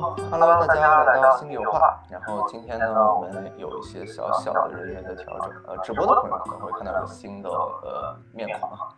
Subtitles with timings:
[0.00, 2.00] Hello，大家来到心里有话。
[2.08, 5.50] 然后今天呢，我们有一些小小的人员的调整。
[5.66, 8.88] 呃，直播的朋友可能会看到一个新的呃面孔啊。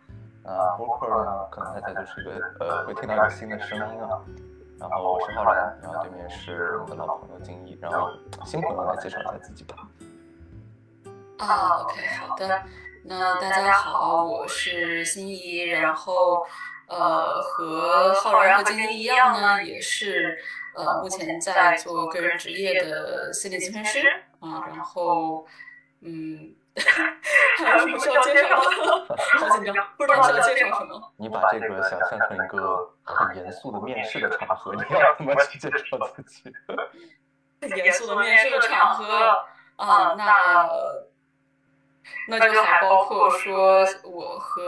[0.45, 4.17] 呃，播客呢，可能大家就是一个呃会听到一个新的声音啊。
[4.79, 7.77] 然后我是浩然，然后对面是我们的老朋友金一。
[7.81, 8.07] 然后
[8.45, 9.75] 新朋友来介绍一下自己吧。
[11.39, 11.95] 啊，OK，
[12.25, 12.61] 好的。
[13.03, 16.45] 那大家好，我是心怡，然后。
[16.85, 20.37] 呃，和浩然和金一一样呢，也是
[20.75, 24.07] 呃，目前在做个人职业的心理咨询师
[24.39, 24.65] 啊。
[24.67, 25.45] 然后，
[26.01, 26.53] 嗯，
[27.63, 29.15] 还有什么 需要介绍的？
[29.39, 31.13] 好紧张，不知道需要介绍什么。
[31.17, 36.51] 你把这个想象成一个很严肃的面试的场合，你要怎么去介绍自己？
[37.75, 39.05] 严肃的面试的场合
[39.77, 40.67] 啊，那。
[42.27, 44.61] 那就还包括说，我和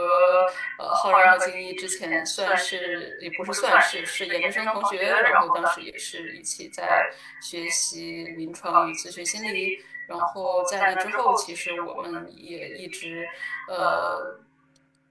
[0.78, 9.78] 呃浩然和金一之前算是也不是算是是研究生同学，然后当时也是一起在学习临床与咨询心理，
[10.08, 13.26] 然后在那之后，其实我们也一直
[13.68, 14.38] 呃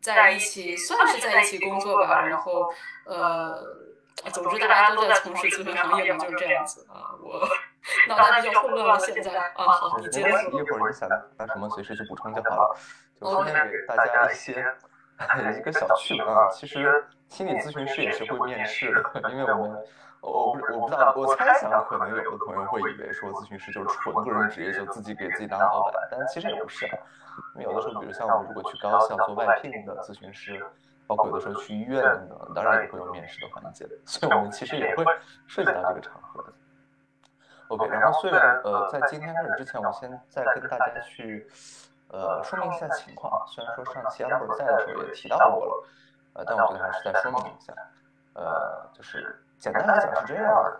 [0.02, 2.74] 在一起，算是在一起工作吧，然后
[3.06, 3.64] 呃，
[4.32, 7.48] 总之大家都在从事咨询行业嘛，就是这样子啊，我。
[8.10, 10.60] 脑袋比较混乱了，现在啊，好，你接着说。
[10.60, 12.76] 一会儿你想到什么，随时去补充就好了。
[13.20, 14.66] 就顺便给大家一些
[15.58, 16.50] 一个小趣闻啊。
[16.52, 19.78] 其实心理咨询师也是会面试的，因为我们
[20.22, 26.86] 我不我不知道，我猜想可能有的朋友会以为说咨询师就是纯个人职业，就自己给自己当老板，但其实也不是。
[27.56, 30.60] 因为有的时候，比如像我们如果去高校做外聘的咨询师，
[31.06, 35.06] 包括有的时候去医院的，当然也会有面试的环节，所以我们其实也会
[35.48, 36.54] 涉及到这个场合的。
[37.70, 41.48] OK，然后虽然呃，在今天开始之前，我先再跟大家去
[42.10, 43.44] 呃说明一下情况。
[43.48, 45.88] 虽然说上期 Amber 在的时候也提到过了，
[46.34, 47.74] 呃，但我觉得还是再说明一下。
[48.34, 50.80] 呃，就是简单来讲是这样的，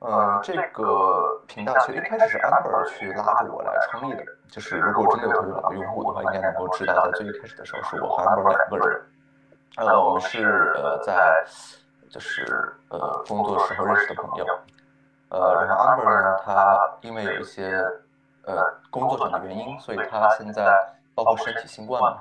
[0.00, 4.24] 嗯，这个频道其实一开始是 Amber 去拉着我来创立的。
[4.50, 9.02] 就是如果真的有特别老的用户的话，应该能够知道，在最一开始的时候是我和 Amber 两个人。
[9.78, 11.44] 呃，我们是呃在
[12.10, 14.44] 就是呃工作时候认识的朋友。
[15.28, 17.84] 呃，然后 Amber 呢，他因为有一些
[18.44, 20.72] 呃工作上的原因，所以他现在
[21.14, 22.18] 包括身体新冠嘛，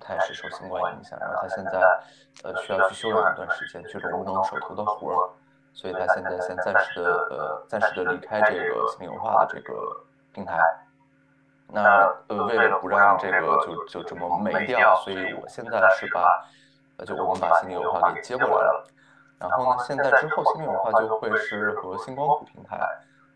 [0.00, 1.80] 他也是受新冠影响，然后他现在
[2.44, 5.30] 呃需要去休养一段时间，去揉不动手头的活儿，
[5.72, 9.74] 所以他现在先暂时的呃暂时的离开这个心理文化的这个
[10.32, 10.60] 平台。
[11.66, 16.44] 那呃为了不让这个就就这么没掉，所以我现在是把
[16.98, 18.86] 呃就我们把心理文化给接过来了。
[19.48, 19.84] 然后呢？
[19.84, 22.78] 现在之后，心理文化就会是和星光谱平台，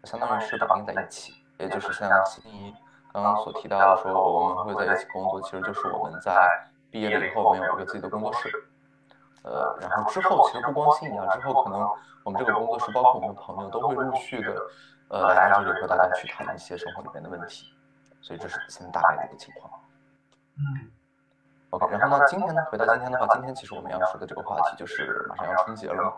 [0.04, 1.34] 相当于是绑定在一起。
[1.58, 2.72] 也就是像心怡
[3.12, 6.32] 刚刚所提到的，说我们会在一起工作，其实就是我们在
[6.90, 8.48] 毕业了以后，我们有一个自己的工作室。
[9.42, 11.80] 呃，然后之后其实不光心怡啊，之后可能
[12.24, 14.54] 我们这个工作室，包括我们的朋友，都会陆续的
[15.08, 17.72] 呃来到这里和大家去谈一些生活里面的问题。
[18.20, 19.72] 所以这是现在大概的一个情况。
[20.58, 20.90] 嗯。
[21.70, 26.12] OK，然后呢，今天呢，回到今天的话，今天其实我们要说的这个话题就是马上要春节了嘛，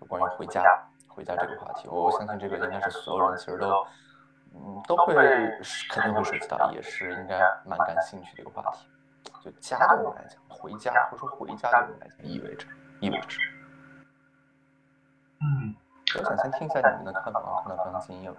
[0.00, 0.62] 就关于回家，
[1.08, 3.86] 回家这个话题，我相信这个应该是所有人其实都，
[4.54, 5.14] 嗯，都会
[5.90, 8.88] 肯定会涉及到，也是应该蛮感兴趣的一个话题。
[9.44, 12.66] 就家对我们来讲，回家或者说回家对我们来讲意味着
[13.00, 13.44] 意味着什么？
[15.42, 15.76] 嗯，
[16.18, 18.38] 我想先听一下你们的看法，看到刚刚经验了，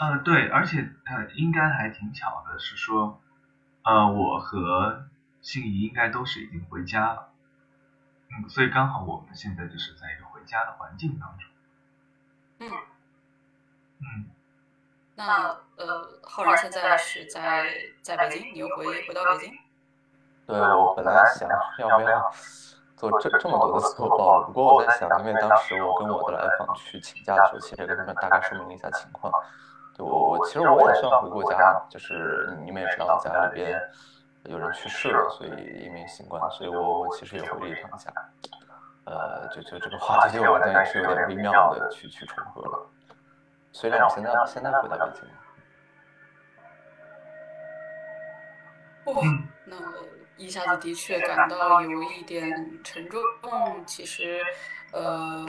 [0.00, 3.20] 呃，对，而且呃，应该还挺巧的，是说，
[3.84, 5.04] 呃，我和
[5.44, 7.28] 心仪应该都是已经回家了，
[8.30, 11.50] 嗯，所以刚好我们现在就是在一个回家的环境当中。
[12.60, 12.70] 嗯，
[14.00, 14.30] 嗯，
[15.14, 19.52] 那呃，浩然现在是在在北京，你又回回到北京？
[20.46, 21.46] 对，我本来想
[21.78, 22.32] 要不要
[22.96, 29.30] 做这这么多的自我暴露，不过我在想，因为当时我跟我的来访去请假的时候，其实也跟他们大概说明了一下情况。
[29.94, 33.78] 对我我其实我也算回过家，就是你们也知道家里边。
[34.44, 35.50] 有人去世了，所以
[35.84, 38.12] 因为新冠，所以我我其实也回了一趟家，
[39.04, 42.86] 呃，就就这个话题对我来讲也是有点微妙的去去重合了。
[43.72, 45.12] 虽然我现在现在回到北
[49.04, 49.22] 京，哇，
[49.64, 49.76] 那
[50.36, 52.52] 一下子的确感到有一点
[52.82, 53.20] 沉重。
[53.86, 54.42] 其实，
[54.92, 55.46] 呃。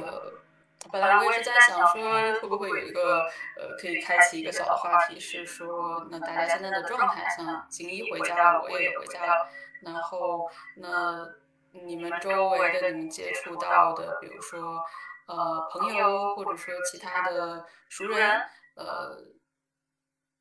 [0.92, 3.26] 本来我也是在想说，会不会有一个
[3.58, 9.48] 呃，可以开启一个小的话题，是说，那大家现在的状态，像锦衣回家了，我也回家了，
[9.82, 11.28] 然后那
[11.72, 14.84] 你们周围的、你们接触到的，比如说
[15.28, 18.42] 呃朋友，或者说其他的熟人，
[18.76, 19.18] 呃，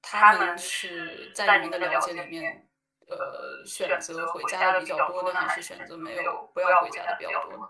[0.03, 2.69] 他们是在你们的了解里面，
[3.09, 7.69] 呃，选择回家的比较多呢，还是选择没有不要回家的比较多呢？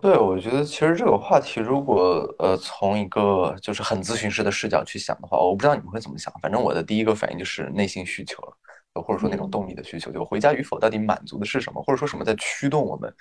[0.00, 6.32] 对，我觉得其实这个话题，如果呃从一个就是很咨询师的视角去想的话，我不知道你们会怎么想。
[6.40, 13.14] 反正我的第一个反应就是内心需求了，或者说那种动力的需求，就回家与否到底满足的是什么，或者说什么在驱动我们，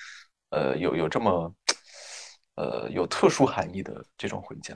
[0.52, 1.54] 呃，有有这么
[2.56, 4.74] 呃有特殊含义的这种回家。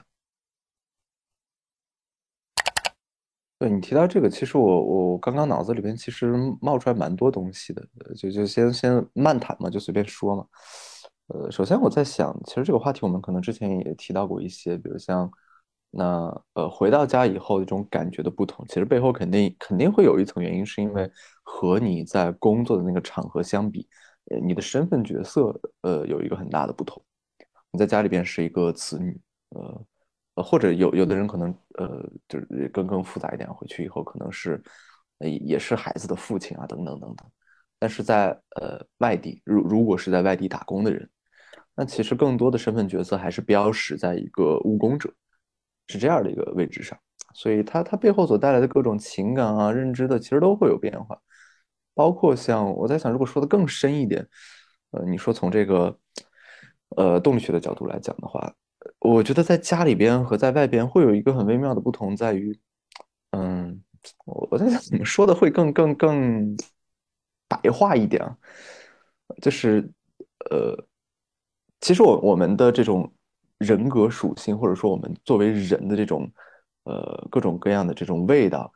[3.58, 7.82] 对你提到这个，其实我我刚刚脑子里边其实冒出来蛮多东西的，
[8.14, 10.44] 就就先先漫谈嘛，就随便说嘛。
[11.28, 15.30] 呃，首先我在想，其实这个话题我们可能之前也提到过一些，比如像
[15.90, 16.04] 那
[16.54, 21.10] 呃回到家以后这种感觉的不同，其实背后肯定肯定会有一层原因，是因为
[21.42, 23.88] 和你在工作的那个场合相比，
[24.30, 27.02] 呃，你的身份角色呃有一个很大的不同。
[27.70, 29.20] 你在家里边是一个子女，
[29.50, 29.84] 呃。
[30.34, 34.62] 呃，或者有有的人可能呃，就是更更复杂一点，回去以后可能是，
[35.18, 37.28] 也是孩子的父亲啊，等等等等。
[37.76, 41.10] 但是在呃外地，如如果是在外地打工的人，
[41.78, 45.14] 那其实更多的身份角色还是标识在一个务工者，
[45.86, 46.98] 是这样的一个位置上。
[47.34, 51.16] 所以他他背后所带来的各种情感啊、认知的，其实都会有变化。
[51.94, 54.26] 包括像我在想，如果说的更深一点，
[54.90, 55.96] 呃，你说从这个
[56.96, 58.52] 呃动力学的角度来讲的话。
[59.00, 62.58] 我觉得在家里边和在外边会有一个很微妙的不同，在于，
[63.32, 63.82] 嗯，
[64.24, 66.56] 我我在想怎么说的会更更更
[67.48, 68.36] 白话一点啊，
[69.42, 69.90] 就是，
[70.50, 70.74] 呃，
[71.80, 73.12] 其实我我们的这种
[73.58, 76.30] 人格属性，或者说我们作为人的这种，
[76.84, 78.72] 呃，各种各样的这种味道，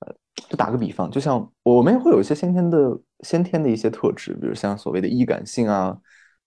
[0.00, 0.14] 呃，
[0.48, 5.96] 就打个比方，就像我们会有一些先天的先天的一些特质，比如像所谓的易感性啊。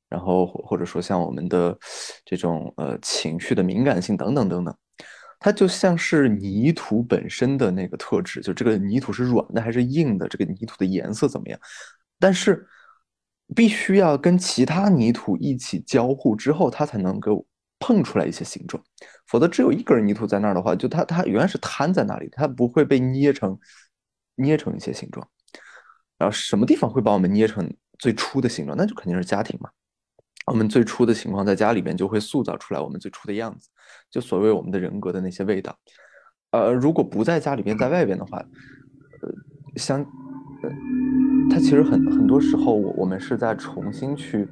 [0.10, 1.78] 然后或者说像我们的
[2.24, 4.74] 这种呃情绪的敏感性等等等等，
[5.38, 11.60] 它就像是泥土本身的那个特质，就这个泥土是软的还是硬的，这个泥土的颜色怎么样？
[12.20, 12.66] 但是
[13.56, 17.46] 必须要跟其他泥土一起交互之后，它才能够
[17.80, 18.84] 碰出来一些形状，
[19.28, 23.58] 否则只有一根泥土在那儿的话，就它它原来是摊在那里，它不会被捏成
[24.36, 25.28] 捏成一些形状。
[26.18, 28.76] 然后什么地方会把我们捏成最初的形状？
[28.78, 29.70] 那就肯定是家庭嘛。
[30.48, 33.70] 我们最初的情况在家里边就会塑造出来我们最初的样子，
[34.10, 35.78] 就所谓我们的人格的那些味道。
[36.52, 39.30] 呃，如果不在家里边，在外边的话，呃，
[39.76, 40.06] 相，
[40.64, 40.70] 呃，
[41.50, 44.48] 它其实很很多时候，我我们是在重新去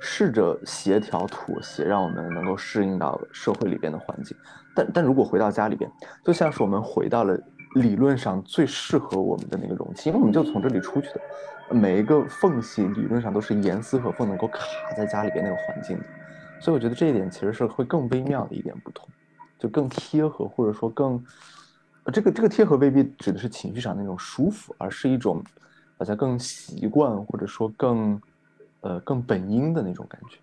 [0.00, 4.36] 试着协调妥协，让我们能够适应到社会里边的环境。
[4.74, 5.90] 但但如果回到家里边，
[6.22, 7.38] 就像是我们回到了
[7.76, 11.20] 理论上最适合我们的那个容器，因为我们就从这里出去的。
[11.68, 14.60] 每一个缝隙理论上都是严丝合缝能够卡
[14.96, 16.04] 在家里边那个环境的，
[16.60, 19.08] 所以我觉得这一点其实是会更微妙的一点不同，
[19.58, 21.20] 就更贴合或者说更，
[22.12, 25.44] 这个这个贴合未必指的是情绪上那种舒服，而是一种
[25.98, 28.20] 好像更习惯或者说更
[28.80, 30.38] 呃更本应的那种感觉。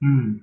[0.00, 0.40] 嗯，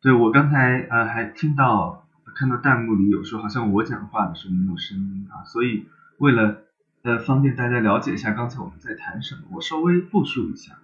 [0.00, 2.06] 对我刚才呃还听到
[2.36, 5.86] 看到弹幕里有说好像我讲话的时候没有声音啊，所以
[6.18, 6.62] 为了。
[7.04, 10.78] 呃，方便大家了解一下刚才我们在谈什么，我稍微复述一下。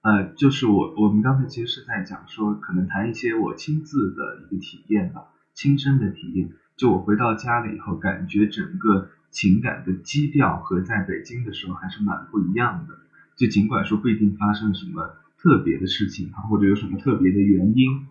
[0.00, 6.48] 呃，就是我我们刚才其实是在讲说，可能谈一些我亲自的一个体验吧，亲身的体验。
[6.78, 12.96] 就我回到家了以后，感觉整个情感的基调和在北京的时候还是蛮不一样的。
[13.36, 18.06] 就尽管说不一定发生什么特别的事情哈，或者有什么特别的原因，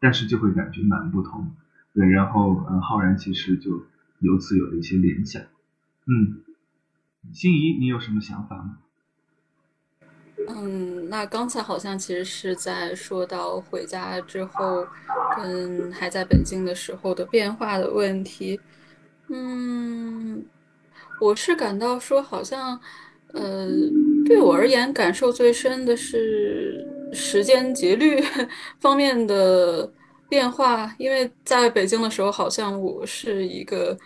[0.00, 1.52] 但是就会感觉蛮不同。
[1.94, 3.86] 对，然后嗯，浩然其实就
[4.18, 5.40] 由此有了一些联想，
[6.06, 6.42] 嗯。
[7.32, 8.78] 心仪，你有什么想法吗？
[10.48, 14.86] 嗯，那刚才好像其实是在说到回家之后
[15.36, 18.58] 跟还在北京的时候的变化的问题。
[19.28, 20.44] 嗯，
[21.20, 22.80] 我是感到说好像，
[23.34, 23.68] 呃，
[24.24, 28.22] 对我而言感受最深的是时间节律
[28.80, 29.92] 方面的
[30.28, 33.96] 变化，因为在北京的时候，好像我是一个。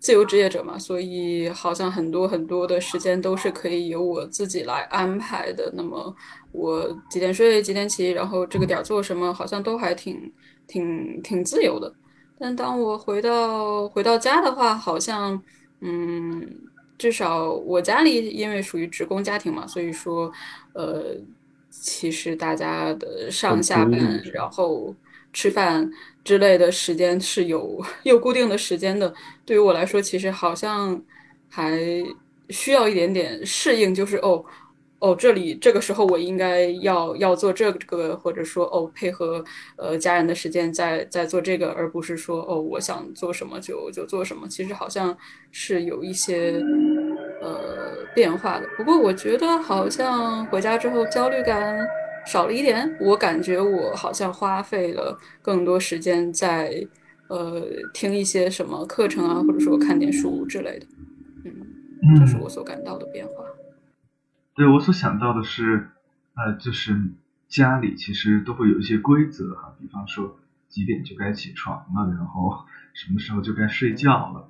[0.00, 5.70] 自由职业者嘛，所以好像很多很多的时间都是可以由我自己来安排的。
[5.76, 6.12] 那么
[6.52, 10.32] 我几点睡，几点起，然后这个点做什么，好像都还挺
[10.66, 11.92] 挺挺自由的。
[12.38, 15.40] 但当我回到回到家的话，好像
[15.82, 16.48] 嗯，
[16.96, 20.32] 至少我家里因为属于职工家庭嘛，所以说
[20.72, 21.14] 呃，
[21.68, 24.00] 其实大家的上下班，
[24.32, 24.94] 然后
[25.32, 25.90] 吃饭。
[26.22, 29.12] 之类的时间是有有固定的时间的，
[29.46, 31.02] 对于我来说，其实好像
[31.48, 31.80] 还
[32.50, 34.44] 需要一点点适应，就是哦
[34.98, 39.42] 哦，这里这个时候我应该要要做这个，或者说哦配合
[39.76, 45.16] 呃家人的时间在在做这个，而不是说哦我想做什么就就做什么，其实好像
[45.50, 46.62] 是有一些
[47.40, 48.68] 呃变化的。
[48.76, 51.78] 不过我觉得好像回家之后焦虑感
[52.26, 52.96] 少了一点。
[53.00, 56.86] 我感觉我好像花费了更多时间在
[57.28, 57.62] 呃
[57.92, 60.86] 听一些什么课程啊，或者说看点书之类的。
[61.44, 63.32] 嗯，这是我所感到的变化。
[64.54, 65.88] 对我所想到的是，
[66.34, 66.94] 呃，就是
[67.48, 74.48] 家里其实都会有一些规则哈，比方说几点就该起床了，然后 什么时候就该睡觉了，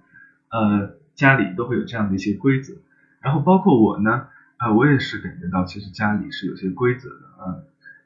[0.50, 2.74] 呃，家里都会有这样的一些规则。
[3.20, 4.28] 然后包括我呢，
[4.60, 7.56] 呃，我也是感觉到其实家里是有些规则的啊，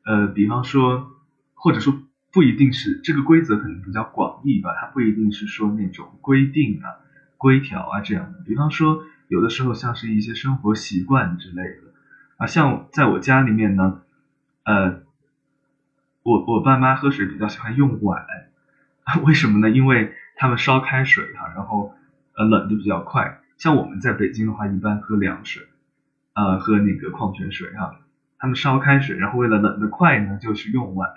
[0.05, 1.11] 呃，比方说
[1.55, 1.93] 或者说
[2.33, 6.95] 不一定是这个规则可能比较广义吧，它不一定是说那种规定啊、
[7.37, 8.41] 规条啊这样的。
[8.45, 11.93] 比方说有的时候像是一些生活习惯之类的。
[12.37, 14.03] 啊，像在我家里面呢，
[14.65, 15.03] 呃，
[16.23, 18.27] 我我爸妈喝水比较喜欢用碗，
[19.25, 19.71] 为什么呢？
[19.71, 21.95] 因为他们烧开水哈，然后
[22.37, 23.41] 呃冷的比较快。
[23.57, 25.65] 像我们在北京的话，一般喝凉水，
[26.35, 28.01] 呃，喝那个矿泉水哈。
[28.39, 31.09] 他们烧开水，然后为了冷得快呢，就是用碗。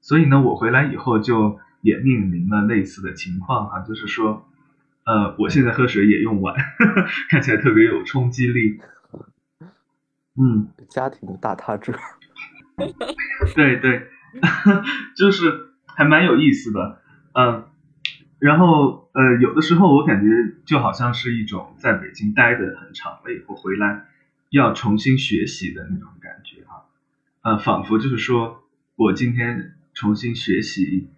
[0.00, 4.48] 所以呢，我回来以后就也面临了类似的情况哈，就是说，
[5.04, 6.56] 呃，我现在喝水也用碗，
[7.30, 8.80] 看起来特别有冲击力。
[10.38, 11.92] 嗯，家庭的大他者，
[13.54, 14.08] 对对，
[15.16, 17.00] 就是还蛮有意思的，
[17.32, 17.64] 嗯，
[18.38, 20.28] 然后呃，有的时候我感觉
[20.66, 24.04] 就好像是一种在北京待的很长了以后回来
[24.56, 26.84] 要重新学习的那种感觉哈，
[27.42, 28.64] 呃，仿佛就是说
[28.96, 31.08] 我今天重新学习，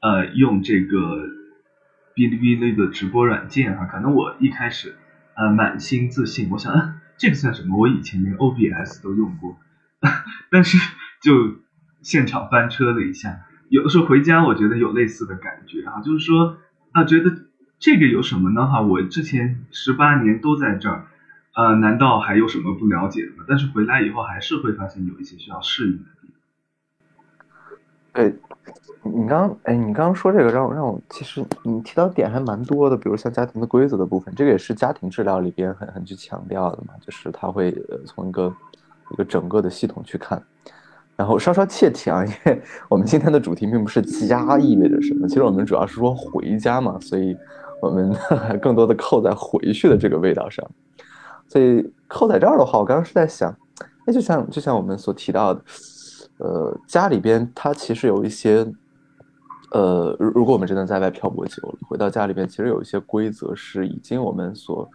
[0.00, 1.28] 呃，用这个
[2.14, 4.96] 哔哩哔哩的直播软件哈，可能我一开始
[5.34, 7.00] 呃满心自信，我想。
[7.18, 7.78] 这个算什么？
[7.78, 9.56] 我以前连 OBS 都用过，
[10.52, 10.76] 但是
[11.22, 11.56] 就
[12.02, 13.40] 现场翻车了一下。
[13.70, 16.58] 有的时候回家，我觉得有类似的感觉啊，就是说
[16.92, 17.46] 啊，觉得
[17.78, 18.66] 这个有什么呢？
[18.66, 21.06] 哈，我之前十八年都在这儿，
[21.56, 23.44] 呃，难道还有什么不了解的吗？
[23.48, 27.78] 但是回来以后，还是会发现有一些需要适应的地方。
[28.12, 28.34] 对。
[29.02, 37.72] 你刚哎，你刚刚说这个让我让我其实你提到点还蛮多的，比如像家庭的规则的部分，这个也是家庭治疗里边很很去强调的嘛，就是他会
[38.04, 38.52] 从一个
[39.12, 40.42] 一个整个的系统去看。
[41.14, 47.36] 然后稍稍切题啊，因为我们今天的主题并不是家意味着什么，其实我们主要是说回家嘛，所以
[47.80, 48.12] 我们
[48.60, 50.68] 更多的扣在回去的这个味道上。
[51.48, 53.50] 所以扣在这儿的话，我刚刚是在想，
[54.06, 55.62] 哎，就像就像我们所提到的，
[56.38, 58.66] 呃，家里边它其实有一些。
[59.72, 64.88] 呃，如如果我们真的在外漂泊久了，回到家里边，其实有一些规则是已经我们所，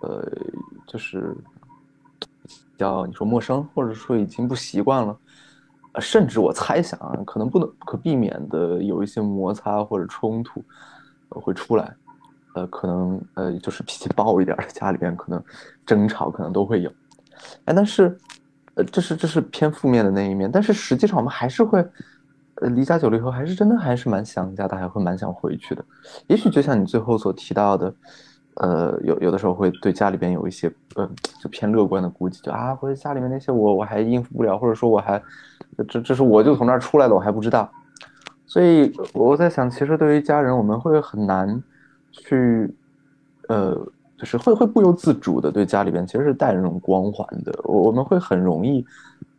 [0.00, 0.26] 呃，
[0.86, 1.36] 就是
[2.78, 5.16] 叫你说陌生，或者说已经不习惯了，
[6.00, 10.64] 甚至我猜想啊，可能不能不可避免的有一些摩擦或者冲突
[11.28, 11.94] 会出来，
[12.54, 15.42] 呃，可能呃就是脾气暴一点的家里边，可能
[15.84, 16.90] 争吵可能都会有，
[17.64, 18.16] 哎，但是，
[18.74, 21.84] 呃，这是这是偏负面的那一面，但是实际上我们还是会。
[22.56, 25.82] 呃，离家久了以后，还是真的还是蛮想家的，还会蛮想回去的。
[26.26, 27.94] 也许就像你最后所提到的，
[28.56, 31.08] 呃，有有的时候会对家里边有一些，呃，
[31.42, 35.22] 就偏乐观的估计，就啊，回家里面那些我我还应付不了，或者说我还，
[35.88, 37.70] 这这是我就从那儿出来的，我还不知道。
[38.44, 41.62] 所以我在想，其实对于家人，我们会很难
[42.10, 42.74] 去，
[43.48, 43.74] 呃，
[44.18, 48.84] 就是会会不由自主的对家里边其实是带着那种光环的，我我们会很容易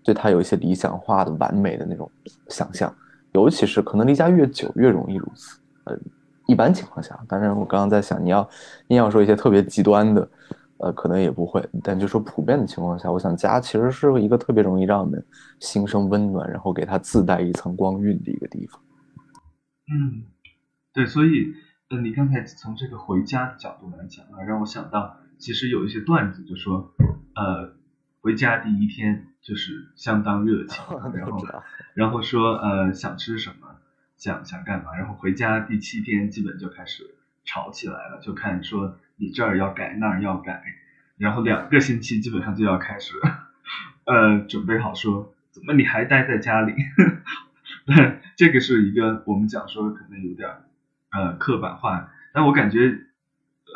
[0.04, 2.10] 对他有一些理想化的、完美的那种
[2.48, 2.94] 想象。
[3.34, 5.98] 尤其是可能离家越久越容易如此，呃，
[6.48, 8.50] 一般情况下，当然我刚刚在想，你要
[8.90, 10.30] 硬要说一些特别极端的，
[10.80, 15.24] 呃，可能也不会，但就说普遍的情况下，我想家其实是一个特别容易让我们
[15.62, 18.82] 心生温暖，然后给它自带一层光晕的一个地方。
[19.94, 20.24] 嗯，
[20.94, 21.54] 对，所以
[21.91, 26.93] 呃，你刚才从这个回家的角度来讲啊，让我想到其实有一些段子就说，
[27.36, 27.75] 呃，
[28.21, 29.27] 回家第一天。
[29.41, 30.83] 就是相当热情，
[31.17, 31.43] 然后
[31.95, 33.75] 然后说呃想吃什么，
[34.15, 40.63] 想想干嘛，然后回家第七天基本就开始吵起来了，就看说你这儿要改那儿要改，
[41.17, 43.15] 然后两个星期基本上就要开始
[44.05, 46.75] 呃准备好说怎么你还待在家里，
[47.88, 50.48] 对， 这个是一个我们讲说可能有点
[51.12, 53.06] 呃刻板化，但我感觉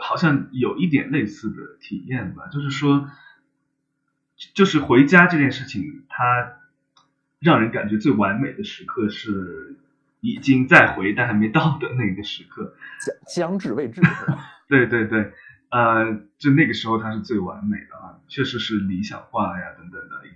[0.01, 3.09] 好像有一点类似的体验吧，就是说。
[4.53, 6.57] 就是回家这件事情，它
[7.39, 9.77] 让人感觉最完美的时刻是
[10.19, 14.01] 已经在回但还没到的那个时刻，将将至未至。
[14.67, 15.31] 对对对，
[15.69, 20.27] 呃，就那个时候它是最完美的啊，确实是理想化呀等等的。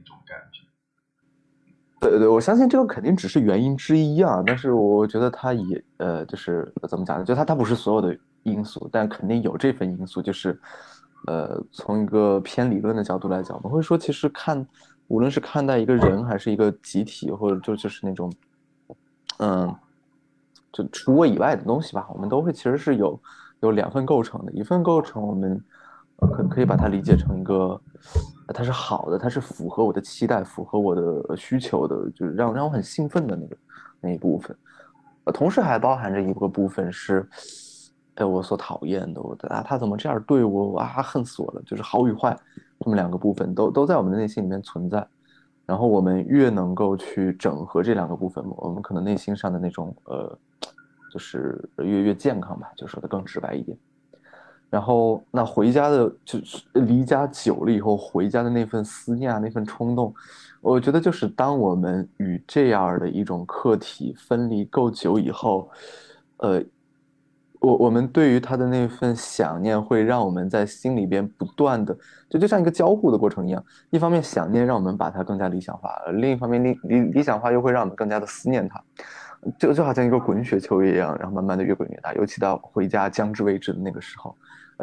[2.00, 7.26] 对对对，我相信这个肯定只是原因之一啊，但是我觉得它也呃，就是怎么讲呢？
[7.26, 10.60] 就它它不是所有的因素，但肯定有这份因素，就是。
[11.28, 14.66] 呃，从一个偏理论的角度来讲，我们会说，其实看
[15.10, 18.32] 无论是看待一个人还是一个集体，或者就就是那种，
[19.40, 19.76] 嗯，
[20.72, 23.20] 就除我以外的东西吧，我们都会其实是有
[23.60, 25.62] 有两份构成的，一份构成我们
[26.20, 27.80] 可可以把它理解成一个，
[28.54, 33.58] 它是好的，它是符合我的期待，符合我的需求的，就是让让我很兴奋的那个
[34.02, 34.56] 那一部分，
[35.34, 37.28] 同时还包含着一个部分是，
[38.16, 42.38] 哎，我所讨厌的，我的啊，他怎么这样对我，啊，恨死我了，就是好与坏。
[42.82, 45.06] 这么两个部分都都在我们的内心里面存在，
[45.66, 50.38] 然后我们越能够去整合这两个部分，我们可能内心上的那种呃，
[51.12, 53.78] 就是越越健康吧，就说的更直白一点。
[54.70, 60.14] 然后那回家的，就是离家久了以后回家的那份思念啊，那份冲动，
[60.62, 65.70] 我觉得就是当我们与这样的一种客体分离够久以后，
[66.38, 66.64] 呃。
[67.62, 71.94] 我我们对于他的那份想念，会让我们在心里边不断的，
[72.30, 73.62] 就就像一个交互的过程一样。
[73.90, 78.82] 一方面想念让我们把它更加理想化，另一方面理理理想化又会让我们更加的思念它，
[79.58, 82.14] 就就好像一个滚雪球一样，然后慢慢的越滚越大。
[82.14, 84.34] 尤其到回家将至未至的那个时候，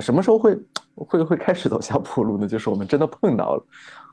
[0.00, 0.58] 什么时候会
[0.94, 2.46] 会会开始走下坡路呢？
[2.46, 3.64] 就是我们真的碰到了。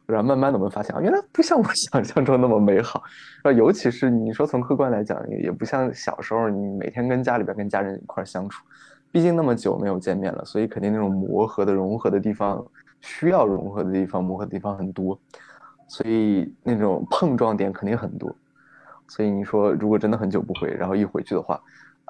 [0.05, 3.01] 然后慢慢的，我们发现啊，原来不像我 想象中那么美好。
[3.43, 8.61] 啊，尤其是你说从客观来讲，也也不像小时候你每天跟家里边跟家人一块相处，
[9.13, 12.65] 毕竟那么久没有见面了，所以肯定那种磨合的、融合的地方，
[12.99, 15.17] 需要融合的地方、磨合的地方很多，
[15.87, 18.35] 所以那种碰撞点肯定很多。
[19.07, 21.61] 所以你说如果真的很久不回，然后一回去的话，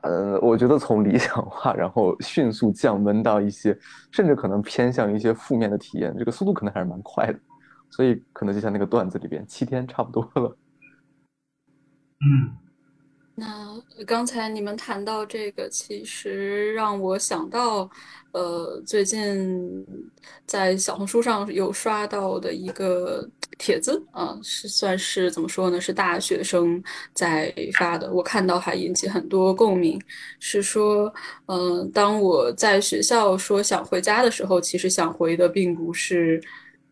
[0.04, 3.78] 呃，我觉得从理想化，然后迅速降温到一些，
[4.12, 7.40] 甚至可能偏向一些负面的体验，这个速度可能还是蛮快的。
[7.90, 10.58] 所以可能就像那个段子里边，七天差不多了。
[12.26, 12.52] 嗯，
[13.36, 17.90] 那刚才你们谈到这个，其实让我想到，
[18.32, 19.86] 呃，最近
[20.46, 25.80] 在小红书上有刷到的一个帖子啊，是算是怎么说呢？
[25.80, 26.82] 是大学生
[27.13, 30.02] 在发的，我看到还引起很多共鸣。
[30.39, 31.13] 是说，
[31.48, 36.42] 嗯，当我在学校说想回家的时候，其实想回的并不是。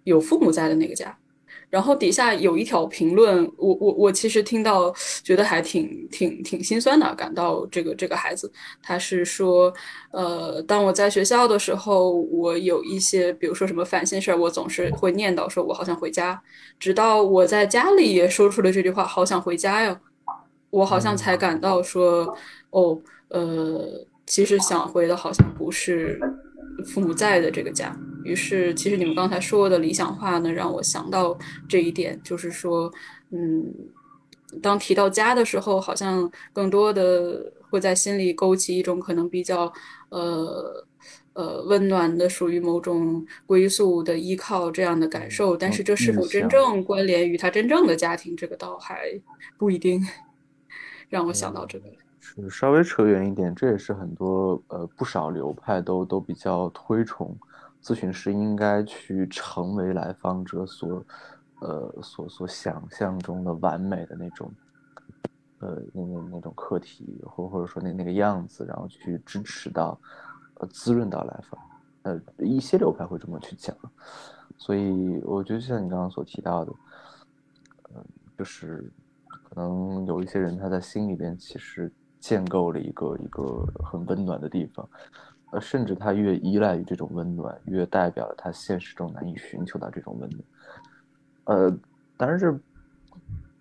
[0.04, 1.16] 有父母在的那个家，
[1.72, 8.52] 然后底下有一条评论，我我我其实听到觉得还挺挺挺心酸的，感到这个这个孩子，
[8.84, 9.74] 他是说，
[10.12, 16.40] 呃，当我在学校的时候，我有一些，比如说什么烦心事儿，我总是会念叨说，我好想回家，
[16.78, 20.00] 直到我在家里也说出了这句话，好想回家呀，
[20.70, 22.38] 我好像才感到说，
[22.72, 26.20] 哦，呃，其实想回的好像不是。
[26.86, 32.92] 父母在的这个家，于是其实你们刚才说的理想化呢，让我想到这一点，就是说，
[33.32, 33.74] 嗯，
[34.62, 39.72] 当提到家的时候，好像更多的会在心里勾起一种可能比较，
[40.10, 40.86] 呃
[41.34, 45.56] 呃温暖的，属于某种归宿的依靠这样的感受。
[45.56, 49.20] 但是这是否真正关联于他真正的家庭，这个倒还
[49.58, 50.06] 不一定。
[51.10, 51.86] 让我想到这个。
[52.22, 57.36] 是稍微扯远一点，这也是很多呃不少流派都都比较推崇，
[57.82, 61.04] 咨询师应该去成为来访者所，
[61.60, 64.52] 呃所所想象中的完美的那种，
[65.60, 70.00] 呃那那那种课题或或者说那那个样子，然后去支持到，
[70.56, 71.60] 呃滋润到来访，
[72.04, 73.76] 呃一些流派会这么去讲，
[74.58, 76.72] 所以我觉得像你刚刚所提到的，
[77.96, 78.06] 嗯
[78.38, 78.92] 就是
[79.28, 81.92] 可能有一些人他在心里边其实。
[82.22, 84.88] 建构了一个一个很温暖的地方，
[85.52, 90.42] 呃，甚至他越依赖于这种温暖，越代表了他现实中难以寻求到这种温暖。
[91.46, 91.78] 呃，
[92.18, 92.60] 当然是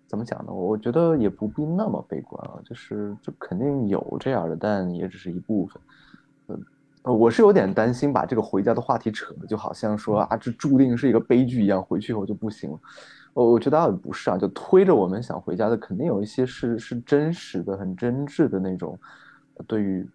[0.07, 0.51] 怎么讲呢？
[0.51, 5.81] 我觉得也不必那么悲观啊，就是就肯定有这样的，但也只是一部分。
[7.03, 12.79] 呃，我是有点担心把这个回家的话题扯的，就好像说啊，这注定是一个悲剧一样，回去以后就不行了。
[13.33, 18.99] 我我觉得倒也不是啊，就推着我们想回家的，肯定有一些是是真实的、很真挚的那种，
[19.63, 20.07] 对于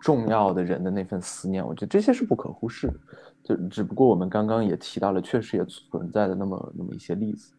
[0.00, 1.66] 重要的人的那份思念。
[1.66, 2.94] 我觉得这些是不可忽视的，
[3.42, 7.52] 就只不过我们刚刚也提到了，确实也存在的那么那么一些例子。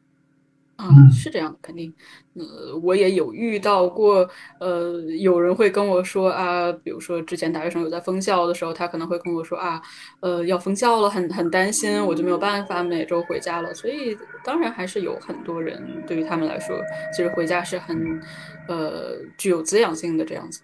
[0.83, 1.93] 嗯，是这样，肯定。
[2.33, 4.27] 呃，我也有遇到过，
[4.59, 9.79] 呃，有人会跟我说啊，比如说之前大学生有在封校的时候，他可能会跟我说啊，
[10.21, 13.71] 呃，要封校了，很很担心，我就没有办法每周回家了。
[13.75, 16.75] 所以，当然还是有很多人对于他们来说，
[17.15, 18.19] 其实回家是很，
[18.67, 20.63] 呃，具有滋养性的这样子。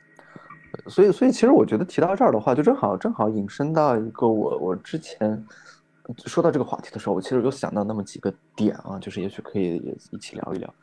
[0.90, 5.46] 所以，所以其实我觉得提到这儿的话，就正好正好引申到一个我我之前。
[6.26, 10.74] 说到这个话题的时候，我其实有想到那么几个点啊，就是也许可以也一起聊一聊，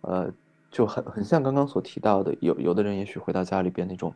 [0.00, 0.32] 呃，
[0.70, 4.10] 就很很像刚刚所提到的，有有的人也许回到家里边那种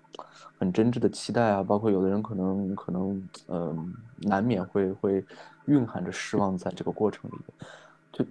[0.59, 5.23] 很真挚的期待啊，包括有的人可能可能嗯难免会会
[5.67, 7.71] 蕴含着失望在这个过程里边，
[8.11, 8.25] 就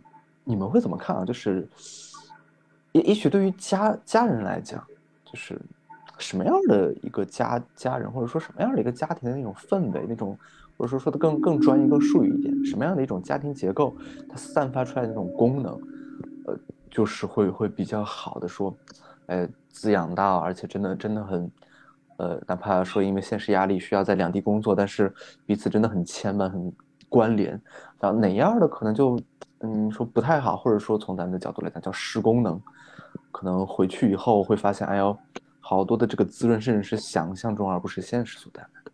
[0.43, 1.23] 你们会怎么看啊？
[1.23, 1.69] 就是
[2.93, 4.83] 也也许对于家家人来讲，
[5.23, 5.61] 就是
[6.17, 10.37] 什么样的一个家家人，或者说什么样的一个家庭的那种氛围，那种
[10.77, 13.95] 或者说说的更更专业、更术语一点，什么样的一种家庭结构，
[14.29, 15.73] 它散发出来的那种功能，
[16.45, 16.57] 呃，
[16.89, 18.75] 就是会会比较好的说，
[19.25, 21.51] 呃，滋养到，而且真的真的很，
[22.17, 25.13] 呃，哪怕说因为现实压力需要在两地工作，但是
[25.45, 26.71] 彼此真的很牵绊、很
[27.09, 27.59] 关联，
[27.99, 29.19] 然后哪样的可能就。
[29.65, 32.61] 嗯，说不太好，或者说从咱们的角度来讲叫失功能，
[33.31, 35.17] 可能回去以后会发现，哎呦，
[35.63, 38.91] 好多的这个滋润甚至是想象中而不是现实所带来的。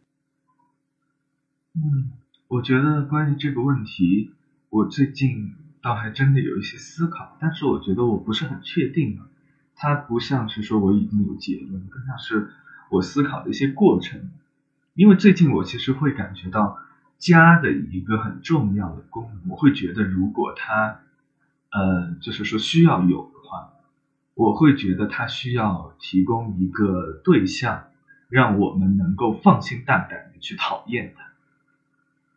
[1.74, 2.12] 嗯，
[2.48, 4.32] 我觉得关于这个问题，
[4.70, 9.28] 我最近倒还真的有一些思考，但是我觉得我不是很确定啊。
[9.76, 12.52] 它不像是说我已经有结论，更像是
[12.92, 14.30] 我思考的一些过程。
[14.94, 16.80] 因为最近我其实会感觉到。
[17.20, 21.02] 家的一个很重要的功能，我会觉得，如果它，
[21.70, 23.74] 呃，就是说需要有的话，
[24.40, 27.88] 我会觉得它需要提供一个对象，
[28.30, 31.26] 让我们能够放心大胆的去讨厌它。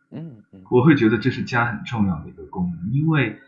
[0.09, 3.39] 嗯，我会觉得这是家很重要的一个功能，因为，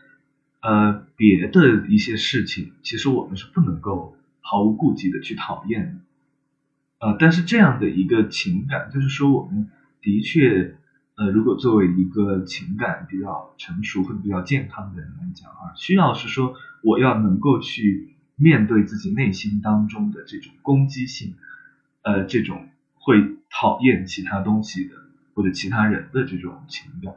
[0.62, 9.68] 呃，别的一些事情，其实我们是不能够毫无顾忌的去讨厌的，呃，但是这样的一个情感，就是说我们
[10.00, 10.78] 的确。
[11.18, 21.34] 呃，如果作为一个情感比较成熟或者比较健康的人来讲啊，需要是说我要能够去面对自己内心当中的这种攻击性，
[22.02, 24.94] 呃，这种会讨厌其他东西的
[25.34, 27.14] 或者其他人的这种情感。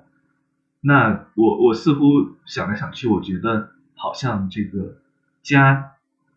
[0.82, 4.98] 那我我似乎想来想去，我觉得好像这个
[5.44, 5.92] 家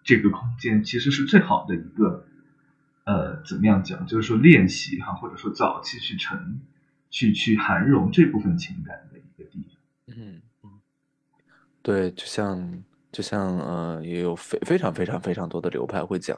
[0.05, 2.27] 这个空间其实是最好的一个，
[3.05, 6.61] 呃，怎么样讲，就是说练习哈，或者说早期去成。
[7.15, 10.17] 去去涵容这部分情感的一个地方。
[10.17, 10.81] 嗯嗯，
[11.83, 16.37] 对，就像就像呃，也有非非常非常非常多的流派会讲，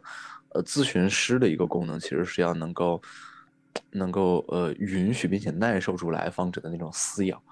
[0.51, 3.01] 呃，咨询师的一个功能其实是要能够
[3.93, 7.43] 能够呃允许并且耐受住来访者的那种撕咬。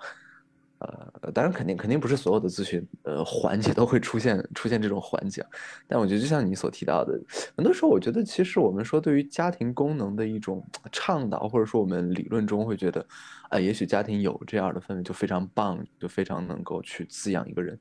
[1.22, 5.46] 呃，当然肯定肯定不是所有的咨询呃环节都会出现出现这种环节，
[5.86, 7.16] 但我觉得就像你所提到的，
[7.56, 13.06] 很多时候我觉得其实我们说对于家庭功能的一种倡导，或者说我们理论中会觉得，
[13.48, 17.78] 啊，也许家庭有这样的氛围就非常棒，就非常能够去滋养一个人，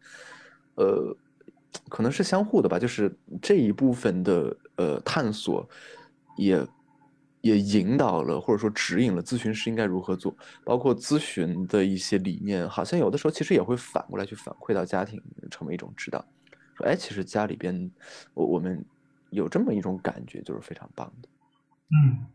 [0.75, 1.17] 呃，
[1.89, 5.69] 可能是相互的吧，就是这一部分的呃探索
[6.37, 6.67] 也。
[7.43, 10.31] 也引导了或者说指引了咨询师应该如何做，
[10.63, 16.23] 包括咨询的一些理念，好像有的时候其实也会反过来去反馈到家庭，成为一种指导。
[16.77, 17.89] 说，哎，其实家里边，
[18.35, 18.85] 我我们
[19.31, 21.29] 有这么一种感觉，就是非常棒的。
[21.89, 22.27] 嗯，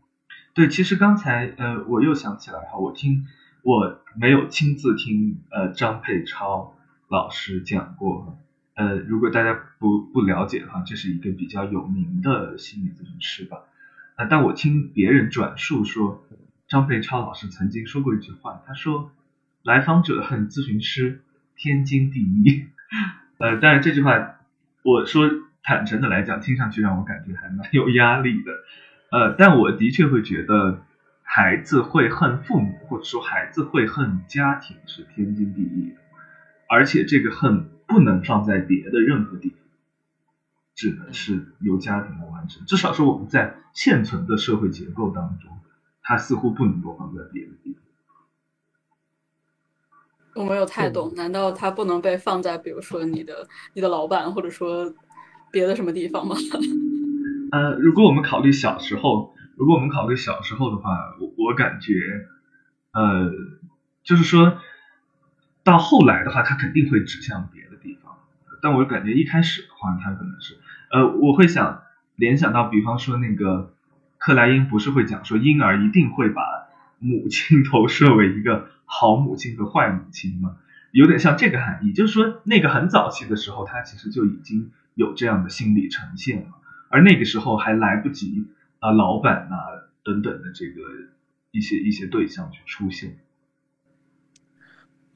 [0.53, 3.25] 对，其实刚才呃，我又想起来哈，我听
[3.63, 6.75] 我没有亲自听呃张佩超
[7.07, 8.37] 老师讲过，
[8.77, 13.63] 呃，如果大家不不了解的话，这是一个比较有名的心理咨询师吧。
[14.15, 14.25] 啊！
[14.29, 16.23] 但我听别人转述说，
[16.67, 19.11] 张佩超老师曾经说过一句话，他说
[19.63, 21.21] ：“来访者恨咨询师，
[21.55, 22.67] 天经地义。
[23.39, 24.35] ”呃，但是这句话，
[24.83, 25.27] 我说
[25.63, 28.51] 坦诚的来讲，听上去让我感觉还蛮有压力的。
[29.09, 30.83] 呃，但我的确会觉得，
[31.23, 36.01] 孩子会恨父母，或者说孩子会恨家庭是天经地义的，
[36.69, 39.57] 而且这个恨不能放在别的任何地方。
[40.75, 45.49] 只能是由家庭来完成，至少是我们在现存的社会结构当中，
[46.03, 47.81] 它似乎不能够放在别的地方。
[50.35, 54.93] 我没有太懂，难道它不能被放在比如说你的你的老板，或者说
[55.49, 56.35] 别的什么地方吗？
[57.51, 61.93] 呃，如果我们考虑小时候，如果我们考虑小时候的话，我我感觉，
[62.91, 63.31] 呃，
[64.03, 64.59] 就是说
[65.63, 67.66] 到后来的话，它肯定会指向别
[68.61, 70.57] 但我感觉一开始的话，他可能是。
[70.91, 71.81] 呃，我会想
[72.15, 73.73] 联想到，比方说那个
[74.17, 76.41] 克莱因不是会讲说，婴儿一定会把
[76.99, 80.57] 母亲投射为一个好母亲和坏母亲吗？
[80.91, 86.47] 有点像这个含义，就是说那个很早期的时候，他其实就已经有这样的心理呈现了，
[86.89, 88.47] 而那个时候还来不及
[88.79, 89.57] 啊，老板呐
[90.03, 90.81] 等等的这个
[91.51, 93.17] 一些一些对象去出现。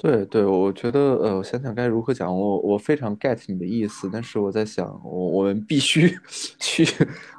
[0.01, 6.17] 对对，我觉得呃，我想想该如何讲，我我非常 get 你的意思，但是我在想，我我们必须
[6.57, 6.83] 去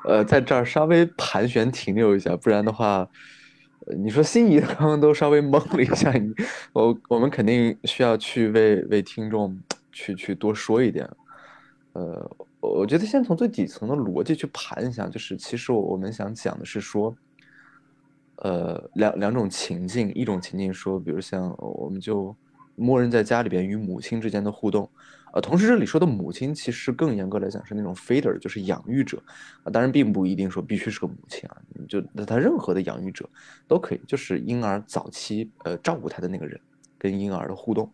[0.05, 3.09] 呃，在这儿稍微盘旋停留一下，不然的话，
[3.99, 6.33] 你说心仪刚刚都稍微懵了一下，你
[6.73, 9.59] 我我们肯定需要去为为听众
[9.91, 11.11] 去去多说一点，
[11.95, 17.13] 呃，我觉得先从最底层的逻辑去盘一下，就是其实我们想讲的是说，
[18.37, 22.33] 呃，两两种情境，一种情境说，比如像我们就。
[22.83, 24.89] 默认在家里边与母亲之间的互动。
[25.33, 29.23] 呃，同时这里说的母亲，其实更严格来讲是那种 feeder，就是养育者
[29.63, 29.71] 啊。
[29.73, 31.57] 当然，并不一定说必须是个母亲啊，
[31.89, 33.27] 就那他任何的养育者
[33.67, 36.61] 都可以，就是婴儿早期呃照顾他的那个人，
[36.99, 37.91] 跟婴儿的互动，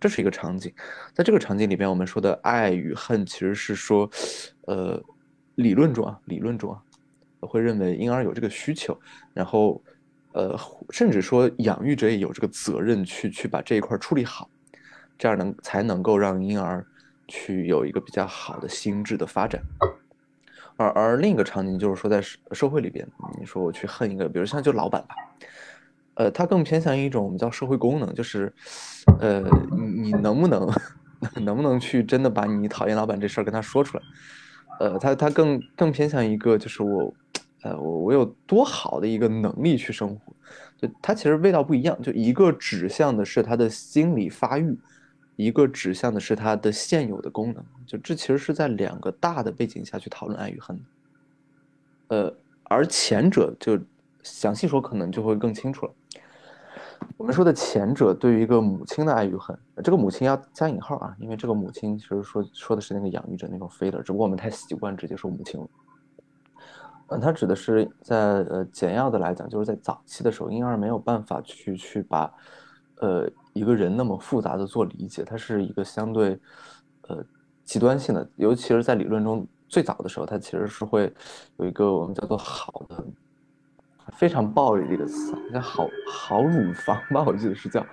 [0.00, 0.72] 这是一个场景。
[1.12, 4.08] 在这个场景里边，我们说的爱与恨，其实是说，
[4.66, 4.98] 呃，
[5.56, 6.80] 理论中啊，理论中啊，
[7.40, 8.98] 会认为婴儿有这个需求，
[9.34, 9.82] 然后
[10.32, 10.58] 呃，
[10.90, 14.48] 甚至说养育者也有这个责任去去把这一块处理好。
[15.18, 16.82] 这样能才能够让婴儿
[17.28, 19.62] 去有一个比较好的心智的发展，
[20.78, 23.06] 而而另一个场景就是说在社会里边，
[23.38, 25.14] 你说我去恨一个，比如像就老板吧，
[26.14, 28.50] 呃，他更偏向于一种我们叫社会功能，就是，
[29.20, 29.42] 呃，
[29.78, 30.66] 你能不能
[31.44, 34.02] 能不能去真的把你讨厌老板这事儿跟他说出来，
[34.78, 37.12] 呃，他他更更偏向一个就是我，
[37.62, 40.32] 呃，我我有多好的一个能力去生活，
[40.76, 44.78] 就它其实味道不一样，就一个指向的是他的心理发育。
[45.36, 50.78] 一个指向的是他的现有的功能，就这其实是在两个大的背景下去讨论爱与恨，
[52.08, 53.78] 呃，而前者就
[54.22, 55.92] 详细说可能就会更清楚了。
[57.16, 65.66] 我们说的前者对于一个母亲的爱与恨，这个母亲要加引号啊，因为这个母亲其实说说的是那个养育者那种非的，只不过我们太习惯直接说母亲了。
[67.10, 72.32] 嗯，它指的是在呃简要的来讲，就是在早期的时候，婴儿没有办法去去把
[72.96, 73.30] 呃。
[73.52, 76.38] 一个人那么复杂的做理解，它是一个相对，
[77.08, 77.18] 呃，
[77.64, 81.12] 极端性的，尤其是在理论中最早的时候，它其实是会
[81.56, 83.04] 有一个我们叫做好的，
[84.12, 87.84] 非常暴力的一个词，叫好好乳房吧，我记得是叫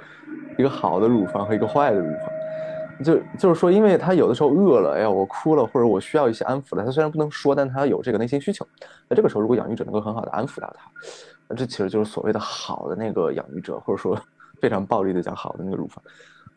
[0.60, 2.30] 一个好的乳房和一个坏的乳房，
[3.03, 8.65] 就就是说，因为他有的时候饿了，哎呀，我哭了，或者我需要一些安抚了，他虽然不能说，但他有这个内心需求，
[9.07, 10.89] 那这个时候如果养育者能够很好的安抚到他，
[11.47, 14.19] 那这其实就是所谓的好的那个养育者，或者说。
[14.60, 16.03] 非常暴力的讲好的那个乳房，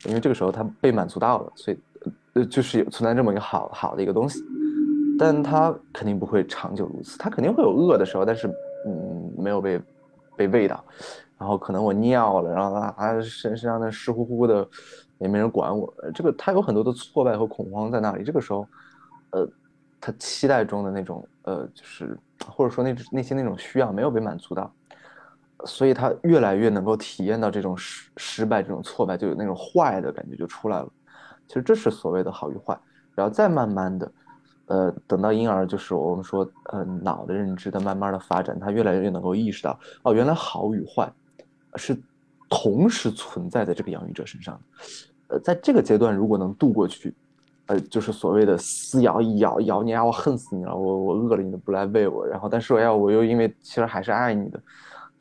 [0.06, 1.78] 因为这个时候他被满足到了，所以
[2.32, 4.42] 呃就是存在这么一个好好的一个东西，
[5.18, 8.48] 但他肯定不会长久如此，他肯定会有饿的时候，但是
[8.86, 9.78] 嗯没有被
[10.34, 10.82] 被喂到，
[11.36, 14.66] 然后可能我尿了，然后啊身身上的湿乎乎的，
[15.20, 18.66] 也没人管我，这个他有很多的挫败和恐慌在那里，这个时候，
[19.30, 19.48] 呃
[20.00, 24.72] 他期待中的那种呃就是或者说那那些那种需要没有被满足到。
[25.66, 30.88] 所以他越来越能够体验到这种失失败、这种挫败，就有那种坏的感觉就出来了。
[31.46, 32.74] 其实这是所谓的好与坏，
[33.14, 34.12] 然后再慢慢的，
[34.68, 41.12] 呃，等到婴儿就是我们说，呃，脑的认知的慢慢的发展，他越来越能够意识到，哦，原来好与坏
[41.74, 41.94] 是
[42.50, 44.60] 同时存在在这个养育者身上。
[45.28, 47.14] 呃，在这个阶段如果能度过去，
[47.64, 54.60] 呃，就是所谓的撕咬咬咬你啊，我恨死你了，我我饿了你都不来喂我，然后但是我要我又因为其实还是爱你的。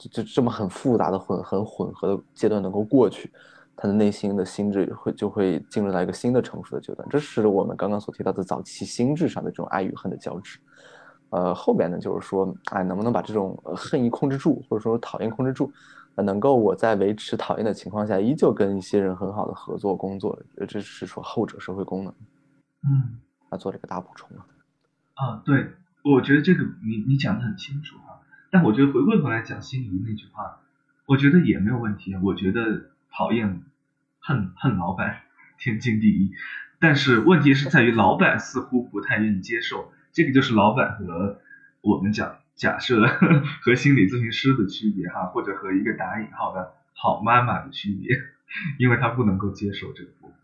[0.10, 3.30] 就这么很复杂的混很混合的阶段能够过去，
[3.76, 10.58] 他的内心的心智会就会进入到一个新的成熟的阶段，这是我们刚刚所提到的早期心智上的这种爱与恨的交织。
[11.32, 15.70] 呃，后边呢就是说，哎，能不能把这种恨意控制住，或者说讨厌控制住，
[16.22, 22.14] 能够我在维持讨厌的情况下，依旧跟一些人很好的合作工作，这是说后者社会功能。
[22.84, 24.46] 嗯，他做了一个大补充啊。
[25.16, 28.20] 啊，对，我觉得这个你你讲的很清楚啊。
[28.52, 30.62] 但我觉得回过头来讲心仪那句话，
[31.06, 32.16] 我觉得也没有问题。
[32.16, 33.64] 我觉得讨厌、
[34.20, 35.22] 恨恨老板
[35.60, 36.32] 天经地义，
[36.80, 39.92] 但是问题是在于老板似乎不太愿意接受。
[40.12, 41.40] 这个就是老板和
[41.82, 43.08] 我们讲假设
[43.64, 48.14] 和心理咨询师的区别哈， 或者和一个打引号的好妈妈的区别，
[48.78, 50.36] 因为他不能够接受这个部分。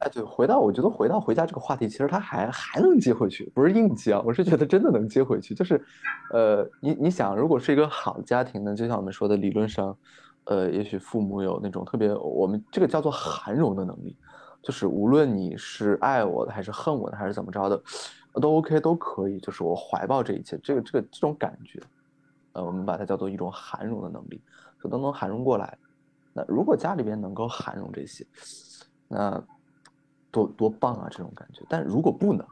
[0.00, 5.54] 哎，对，回到我觉得回到回家这个话题，其实他还还能接回去，不是硬接啊，我是觉得真的能接回去。
[5.54, 5.82] 就是，
[6.30, 9.96] 呃，你你想，如果是一个好的家庭呢，就像我们说的，理论上，
[10.44, 14.14] 呃，也许父母有那种特别，我们这个叫做涵容的能力，
[14.62, 17.82] 就是无论你是爱我的还是恨我的还是怎么着的，
[18.40, 21.80] 都 OK 都可以，就是我怀抱这一切，这个这个这种感觉，
[22.52, 24.40] 呃，我们把它叫做一种涵容的能力，
[24.82, 25.76] 就都能涵容过来。
[26.32, 28.26] 那如果家里边能够涵容这些，
[29.08, 29.42] 那。
[30.34, 31.62] 多多棒啊，这种感觉。
[31.68, 32.44] 但如果不能，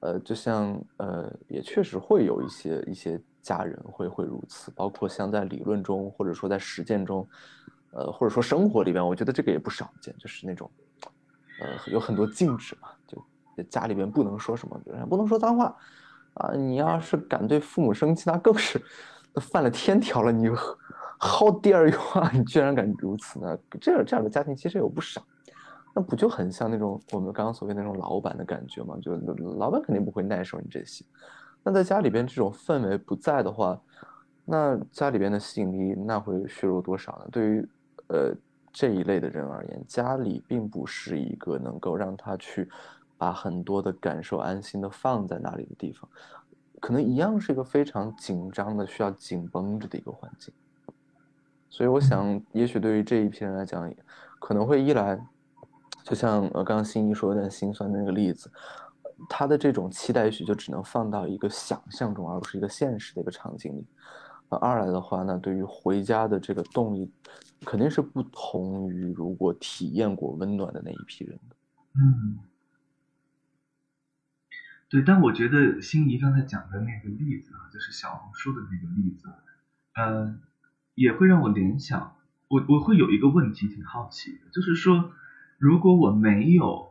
[0.00, 7.26] 呃，就像呃，也确实会有一些一些家人会会如此，包括像在理论中，或者说在实践中，
[7.92, 10.70] 呃，或者说生活里边，我觉得这个也不少见，就是那种，
[11.62, 13.16] 呃，有很多禁止嘛，就
[13.64, 15.76] 家里边不能说什么，比如说不能说脏话，
[16.34, 18.80] 啊，你要是敢对父母生气，那更是
[19.40, 20.32] 犯了天条了。
[20.32, 20.48] 你
[21.20, 22.30] How dare you 啊！
[22.32, 23.58] 你居然敢如此呢？
[23.80, 25.20] 这样这样的家庭其实有不少。
[25.92, 28.96] 那不就很像那种我们刚刚所谓那种老板的感觉吗？
[29.02, 29.16] 就
[29.56, 31.04] 老板肯定不会耐受你这些。
[31.64, 33.76] 那在家里边这种氛围不在的话，
[34.44, 37.28] 那家里边的吸引力那会削弱多少呢？
[37.32, 37.68] 对于
[38.06, 38.32] 呃
[38.72, 42.70] 这一类的人而言，家里并不是一个能够让他去
[43.18, 46.08] 把很多的感受安心的放在那里的地方，
[46.80, 50.54] 可能一样是一个非常紧张的、需要紧绷着的一个环境。
[51.68, 53.92] 所以我想，也许对于这一批人来讲，
[54.38, 55.20] 可能会一来，
[56.02, 58.50] 就像呃刚刚新一说有点心酸的那个例子，
[59.28, 63.84] 他的这种期待也许就只能放到一个想象中，而不是一个现实的一个场景里。
[64.48, 67.10] 那二来的话呢，对于回家的这个动力，
[67.66, 71.56] 肯定是不同于如果体验过温暖的那一批人的。
[72.00, 72.38] 嗯，
[74.88, 79.28] 对，但我觉得心仪刚才讲的那个例子啊，就是小红书的那个例子，
[79.94, 80.40] 嗯。
[80.94, 82.16] 也会让我联想，
[82.48, 85.12] 我我会有一个问题挺好奇的，就是说，
[85.56, 86.88] 如果我没有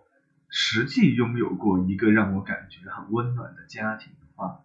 [0.48, 4.62] 实际拥有过一个让我感觉很温暖的家庭的话，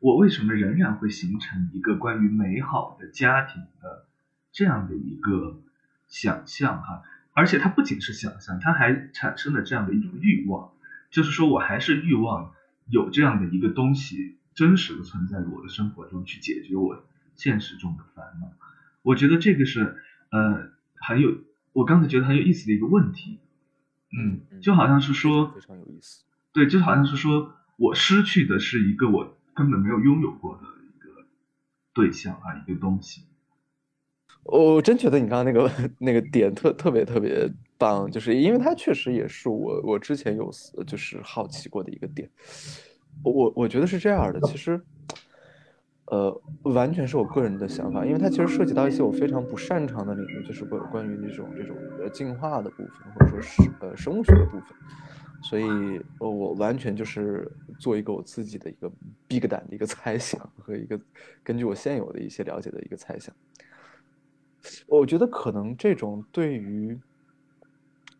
[0.00, 4.08] 我为什么仍然会形成一个关于美好的家庭的
[4.50, 5.62] 这样的一个
[6.08, 7.04] 想象哈？
[7.32, 10.72] 而且它不仅是想象，它还产生了这样的一种欲望，
[11.14, 12.52] 就是说我还是欲望
[12.90, 17.04] 有这样的一个东西真实的存在于我的生活中，去解决我
[17.36, 18.52] 现实中的烦恼。
[19.02, 19.96] 我觉得这个是
[20.32, 21.38] 呃很有，
[21.72, 23.38] 我刚才觉得很有意思的一个问题，
[24.18, 31.28] 嗯，就好像是说非常有意思，对，就好像是说我失去的是一个我根本没有拥有过的一个
[31.92, 33.22] 对象啊，一个东西。
[34.42, 37.48] 我真觉得你刚刚那个 那个点特特别特别
[37.78, 40.50] 棒，就是因为它确实也是我我之前有
[40.86, 42.28] 就是好奇过的一个点。
[43.22, 44.80] 我我觉得是这样的，其实。
[46.08, 46.30] 呃，
[46.64, 54.68] 完全是我个人的想法，因为它其实涉及到一些我非常不擅长的领域，就是关关于这种这种呃进化的部分，或者说是呃生物学的部分，
[55.42, 55.64] 所以
[56.18, 58.92] 我完全就是做一个我自己的一个
[59.26, 61.00] big 胆的一个猜想和一个
[61.42, 63.34] 根据我现有的一些了解的一个猜想。
[64.86, 67.00] 我觉得可能这种对于，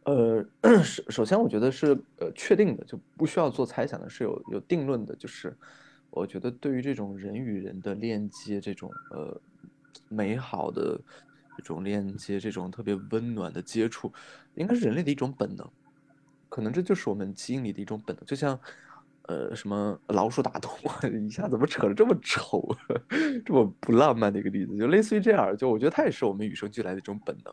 [0.04, 0.46] 呃
[0.82, 5.56] 首首先我觉得是呃确定的，就不需要做猜想的，是有有定论的，就是。
[6.16, 9.36] 我觉得对于这种人与人的链接，这种呃
[10.08, 10.96] 美好的
[11.56, 14.12] 这种链接，这种特别温暖的接触，
[14.54, 15.68] 应该是人类的一种本能，
[16.48, 18.24] 可能这就是我们基因里的一种本能。
[18.24, 18.56] 就像
[19.22, 20.70] 呃什么老鼠打洞，
[21.20, 22.64] 一下怎么扯得这么丑，
[23.44, 25.56] 这么不浪漫的一个例子，就类似于这样。
[25.56, 27.52] 就我觉得它也是我们与生俱来的一种本能。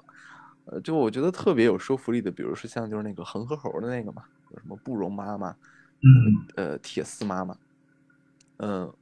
[0.65, 7.57] 呃，就我觉得特别有说服力的，比如说像就是那个恒河猴的那个嘛，有什么布绒妈妈，嗯，呃铁丝妈妈。
[8.57, 8.93] 嗯，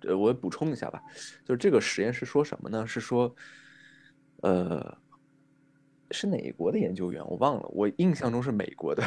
[0.00, 1.00] 呃，我补充一下吧，
[1.44, 2.86] 就是这个实验是说什么呢？
[2.86, 3.32] 是说，
[4.42, 4.98] 呃，
[6.10, 7.24] 是哪国的研究员？
[7.26, 9.02] 我忘了，我印象中是美国的。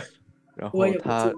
[0.56, 1.32] 然后他，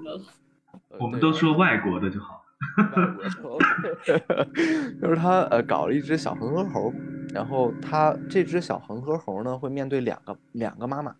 [0.99, 2.45] 我们都说外国的就好。
[5.01, 6.93] 就是他呃搞了一只小恒河猴，
[7.33, 11.15] 然后它这只小恒河猴呢会面对两个两个妈妈，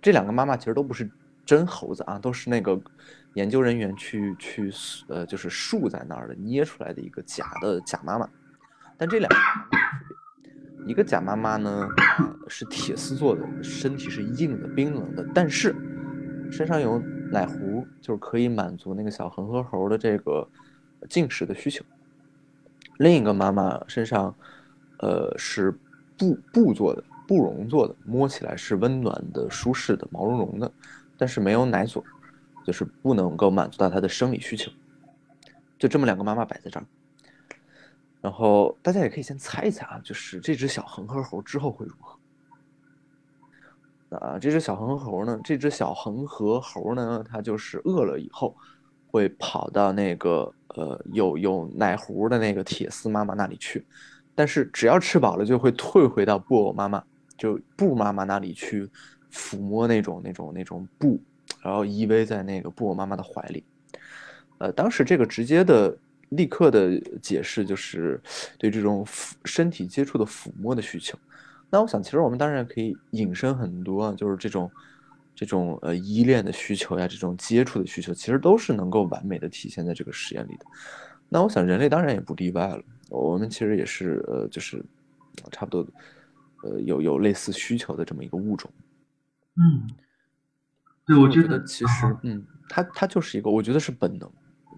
[0.00, 1.10] 这两个妈妈其实都不是
[1.44, 2.80] 真猴子啊，都是那个。
[3.34, 4.72] 研究人员去去
[5.08, 8.26] 呃，就是竖在那儿的捏出来的一个假的假妈妈，
[8.96, 11.86] 但这两个妈妈一个假妈妈呢
[12.48, 15.76] 是铁丝做的，身体是硬的、冰冷的，但是
[16.50, 16.98] 身上有
[17.30, 20.48] 奶壶，就是可以满足那个小恒河猴的这个
[21.10, 21.84] 进食的需求。
[22.96, 24.34] 另一个妈妈身上，
[24.98, 25.70] 呃，是
[26.18, 30.70] 布布做的、布绒做的，摸起来是温暖的、舒适的、毛茸茸的，
[31.16, 32.02] 但是没有奶嘴。
[32.64, 34.72] 就是不能够满足到他的生理需求，
[35.78, 36.86] 就这么两个妈妈摆在这儿，
[38.20, 42.18] 然后大家也可以先猜一猜啊，就是这只小恒河猴之后会如何？
[44.16, 45.38] 啊，这只小恒河猴呢？
[45.44, 47.24] 这只小恒河猴呢？
[47.30, 48.56] 它就是饿了以后，
[49.12, 53.86] 会跑到那个呃有有奶壶的那个铁丝妈妈那里去，
[54.36, 57.02] 但是只要吃饱了，就会退回到布偶妈妈
[57.36, 58.88] 就布妈妈那里去
[59.32, 61.20] 抚摸那种那种那种布。
[61.62, 63.64] 然后依偎在那个布偶妈妈的怀里，
[64.58, 65.96] 呃，当时这个直接的、
[66.28, 68.20] 立刻的解释就是
[68.56, 69.04] 对这种
[69.44, 71.18] 身体接触的抚摸的需求。
[71.68, 74.70] 那我想，其实我们当然可以引申很多，就是这种、
[75.34, 80.66] 这种呃依恋的需求呀，这种接触的需求，其实都是能够完美的体现在这个实验里的。
[81.28, 82.80] 那我想，人类当然也不例外了，
[83.10, 84.84] 我们其实也是呃，就是
[85.52, 85.86] 差不多
[86.62, 88.70] 呃有有类似需求的这么一个物种。
[89.56, 89.88] 嗯。
[91.06, 94.28] 对，我觉得其实，嗯，它它就是一个，我觉得是本能，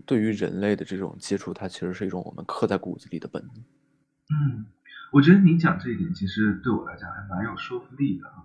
[0.05, 3.55] 对于人类的这种接触，它其实是一种我们刻在骨子里的本能。
[3.57, 4.67] 嗯，
[5.11, 8.45] 我觉得你讲这一点，其实对我来讲还蛮有说服力的哈。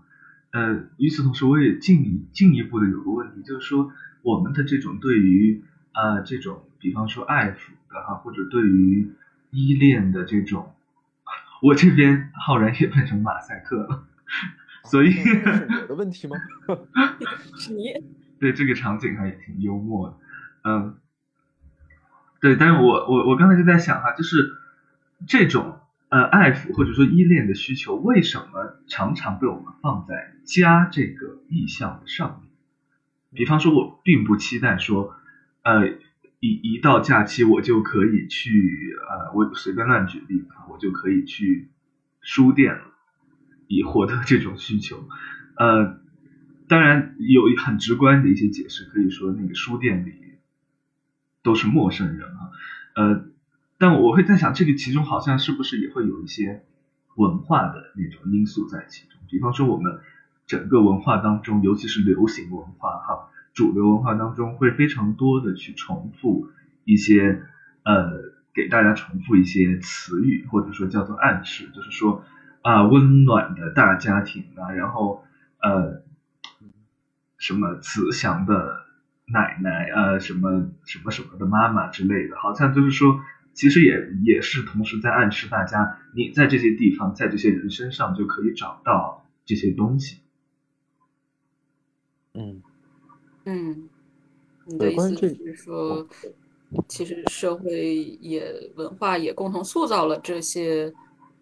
[0.54, 5.62] 呃，与此同时，我也进一进一步的有个问题，就是说我们的这种对于
[5.94, 9.12] 呃这种，比方说爱抚的哈，或者对于
[9.54, 10.76] 依恋的这种，
[11.62, 14.08] 我这边浩然也变成马赛克了。
[14.84, 16.36] 所以是我的问题吗？
[17.58, 17.94] 是你。
[18.40, 20.18] 对这个场景还挺幽默的，
[20.70, 20.98] 嗯，
[22.42, 24.52] 对，但是我我我刚才就在想哈，就是
[25.26, 25.80] 这种
[26.10, 32.50] 呃爱抚或者说依恋的需求，为什么常常被我们放在家这个意象的上面？
[33.32, 35.16] 比方说，我并不期待说，
[35.62, 35.88] 呃，
[36.44, 41.70] 一一到假期我就可以去呃，我随便乱举例啊，我就可以去
[42.20, 42.82] 书店，
[43.68, 45.08] 以获得这种需求，
[45.58, 46.02] 呃。
[46.66, 50.14] 当然有很直观的一些解释，可以说那个书店里
[51.44, 52.52] 都是陌生人啊，
[52.96, 53.26] 呃，
[53.78, 56.64] 但我会在想，这个其中好像是不是也会有一些
[57.16, 59.20] 文化的那种因素在其中？
[59.30, 60.00] 比方说我们
[60.48, 66.48] 整个文化当中，尤其是流行文化哈，主流文化当中会非常多的去重复
[66.84, 67.40] 一些
[67.84, 72.24] 呃，给大家重复一些词语，或者说叫做暗示，就是说
[72.62, 75.24] 啊，温暖的大家庭啊，然后
[75.60, 76.04] 呃。
[77.40, 78.86] 什么慈祥的
[79.26, 83.20] 奶奶啊，什么什么什么的妈妈之类的，好像就是说，
[83.54, 90.22] 其实也也是同时在暗示大家，你在这些地方，在这些人身上就可以找到这些东西。
[92.34, 92.63] 嗯
[93.46, 93.90] 嗯，
[94.66, 96.08] 你的意思是说，
[96.88, 100.94] 其实社会也文化也共同塑造了这些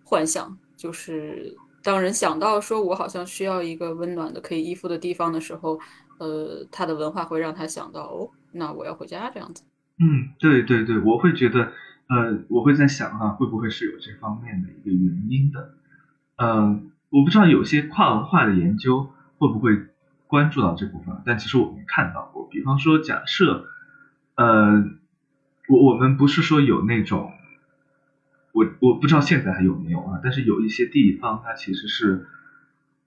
[0.04, 1.58] 幻想，就是。
[1.84, 5.80] 当人想到说，我好像需要一个温暖的可以依附的地方的时候，
[6.20, 9.64] 呃，他的文化会让他想到，哦，那我要回家这样子。
[9.98, 11.72] 嗯，对对对，我会觉得，
[12.08, 15.74] 呃，我会在想哈，会不会是有这方面的一个原因的？
[16.36, 19.08] 嗯，我不知道有些跨文化的研究
[19.40, 19.72] 会不会
[20.32, 23.66] 关注到这部分，但其实我们看到过，比方说，假设，
[24.36, 24.82] 呃，
[25.68, 27.34] 我我们不是说有那种。
[28.54, 32.28] 我我不知道现在还有没有啊，但是有一些地方，它其实是，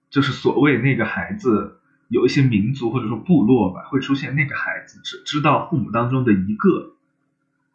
[0.09, 6.93] 就是所谓那个孩子，有一些民族或者说部落吧，会出现那个孩子只知道父母当中的一个，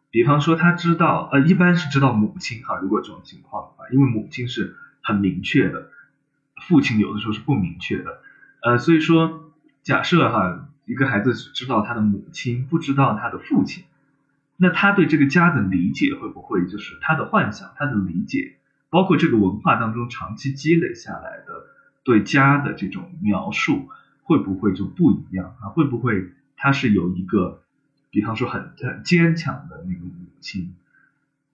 [0.09, 5.89] 比方说他知道，呃，一般是知道母亲哈，如果这种情况的话，因为母亲是很明确的，
[6.67, 8.19] 父亲有的时候是不明确的，
[8.61, 9.51] 呃，所以说
[9.81, 13.83] 假设哈，一个孩子只知道他的母亲，不知道他的父亲。
[14.57, 18.57] 那他对这个家的理解会不会就是他的幻想，他的理解，
[18.91, 21.65] 包括这个文化当中长期积累下来的
[22.03, 23.89] 对家的这种描述，
[24.21, 25.69] 会不会就不一样啊？
[25.69, 27.63] 会不会他是有一个，
[28.11, 30.75] 比方说很很坚强的那个母亲，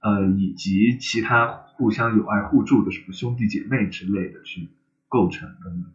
[0.01, 4.67] 呃，以及其他互相友爱互助的什么兄弟姐妹之类的去
[5.07, 5.85] 构成的呢？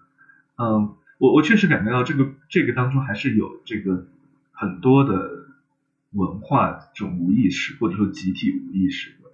[0.56, 4.08] 嗯，我我确实感觉到这个这个当中还是有这个
[4.50, 5.40] 很多的。
[6.14, 9.30] 文化这种无意识或者说集体无意识的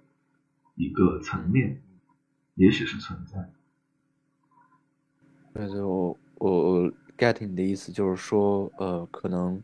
[0.75, 1.81] 一个层面，
[2.55, 3.51] 也许是存在。
[5.51, 9.61] 那就我我 get 你的意思就是说，呃，可能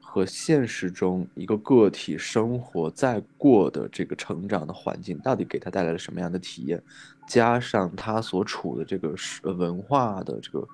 [0.00, 6.80] 和现实中一个个体生活在过的这个成长的环境，到底给他带来了什么样的体验，
[7.26, 10.64] 加上他所处的这个是文化的这个。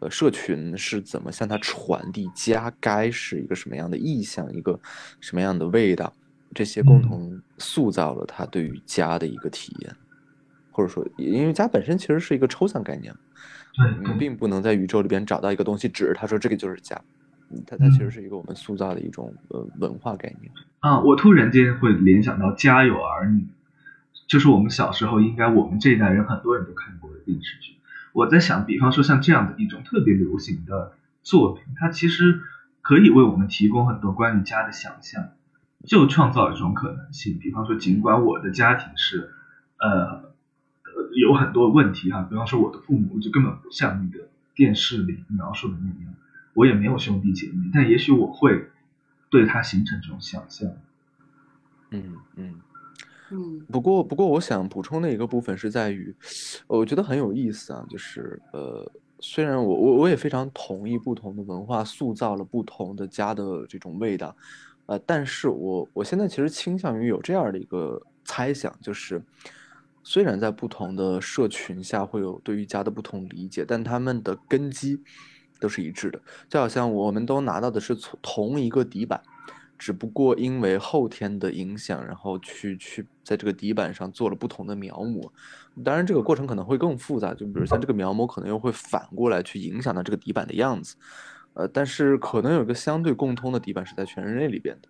[0.00, 4.78] 呃，社群是怎么向他传递家该是一个什么样的意象，一个
[5.20, 6.12] 什么样的味道？
[6.54, 9.94] 这些共同塑造了他对于家的一个体验，
[10.70, 13.14] 或者说，因为家本身其实是一个抽象概念，
[13.76, 16.98] 对，并不能在宇宙里边找到一个东西指着他说这个就是家，
[17.66, 20.50] 它它其实是一个我们塑造的一种呃文化概念。
[20.80, 23.42] 啊，我突然间会联想到《家有儿女》，
[24.26, 27.74] 就是我们小时候应该我们这一代人很多人都看过的电视剧。
[28.18, 30.92] 我在想，比方说像这样的一种特别流行的
[31.22, 32.40] 作品，它其实
[32.82, 35.28] 可以为我们提供很多关于家的想象，
[35.86, 37.38] 就创造一种可能性。
[37.38, 39.30] 比方说，尽管我的家庭是
[39.78, 40.32] 呃
[41.14, 46.12] 有很多问题哈，比方说我的父母就根本不像那个电视里描述的那样，
[46.54, 48.68] 我也没有兄弟姐妹，但也许我会
[49.30, 50.68] 对他形成这种想象。
[51.92, 52.54] 嗯嗯。
[53.30, 56.14] 嗯，不过不过，我想补充的一个部分是在于，
[56.66, 64.34] 我觉得很有意思啊，就是呃，虽然我我我也非常同意不同的文化塑造了不同的家的这种味道，
[64.86, 69.22] 呃，但是我我现在其实倾向于有这样的一个猜想，就是
[70.02, 74.98] 虽然在不同的社群下会有对于家的不同理解，但他们的根基
[75.60, 79.20] 都是一致的，就好像我们都拿到的是从同一个底板。
[79.78, 85.30] 只不过因为后天的影响，然后去去在这个底板上做了不同的描摹，
[85.84, 90.96] 当然这个过程可能会更复杂，就比如像这个描摹可能又会反过来去影响到这个底板的样子，
[91.54, 94.88] 呃，但是可能有一个相对共通的底板是在全人类里边的，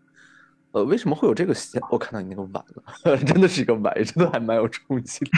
[0.73, 1.55] 呃，为什么会有这个？
[1.91, 2.65] 我看到你那个碗
[3.05, 5.31] 了， 真的是一个碗，真的还蛮有冲击的，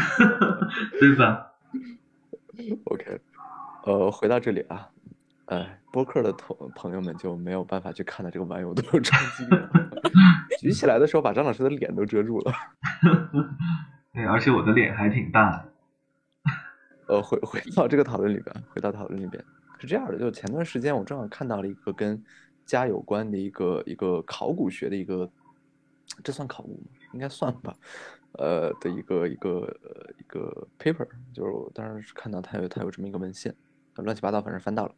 [1.00, 1.46] 对吧？
[2.84, 3.20] OK，
[3.84, 4.88] 呃，回到这里啊，
[5.50, 9.56] 哎，播客的同朋友们就没有办法去看到这个玩偶都有冲击力，
[10.60, 12.52] 举起来的时候把张老师的脸都遮住了。
[14.14, 15.72] 对，而且我的脸还挺大的。
[17.08, 19.44] 呃，回回到这个讨论里边，回到讨论里边
[19.80, 22.22] 是这样的，就是前段时间我正好看到了一个跟
[22.64, 25.28] 家有关的一个一个考古学的一个，
[26.22, 26.90] 这算考古吗？
[27.12, 27.74] 应该算吧。
[28.38, 29.50] 呃的一个一个
[29.82, 33.52] 呃一个 paper，就是我当时是看到他有他有这么一个文献，
[33.96, 34.94] 乱七八糟，反正翻到了，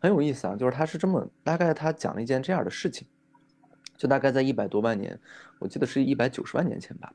[0.00, 0.56] 很有意思啊。
[0.56, 3.06] 就是他是这么大概他讲了一件这样的事情，
[3.96, 5.18] 就大概在一百多万年，
[5.58, 7.12] 我记得是一百九十万年前吧。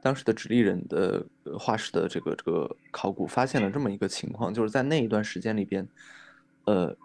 [0.00, 1.26] 当时的直立人的
[1.58, 5.88] 化石的这个这个考古发现了这么一个情况，就是在那一段时间里边，
[6.66, 6.96] 呃，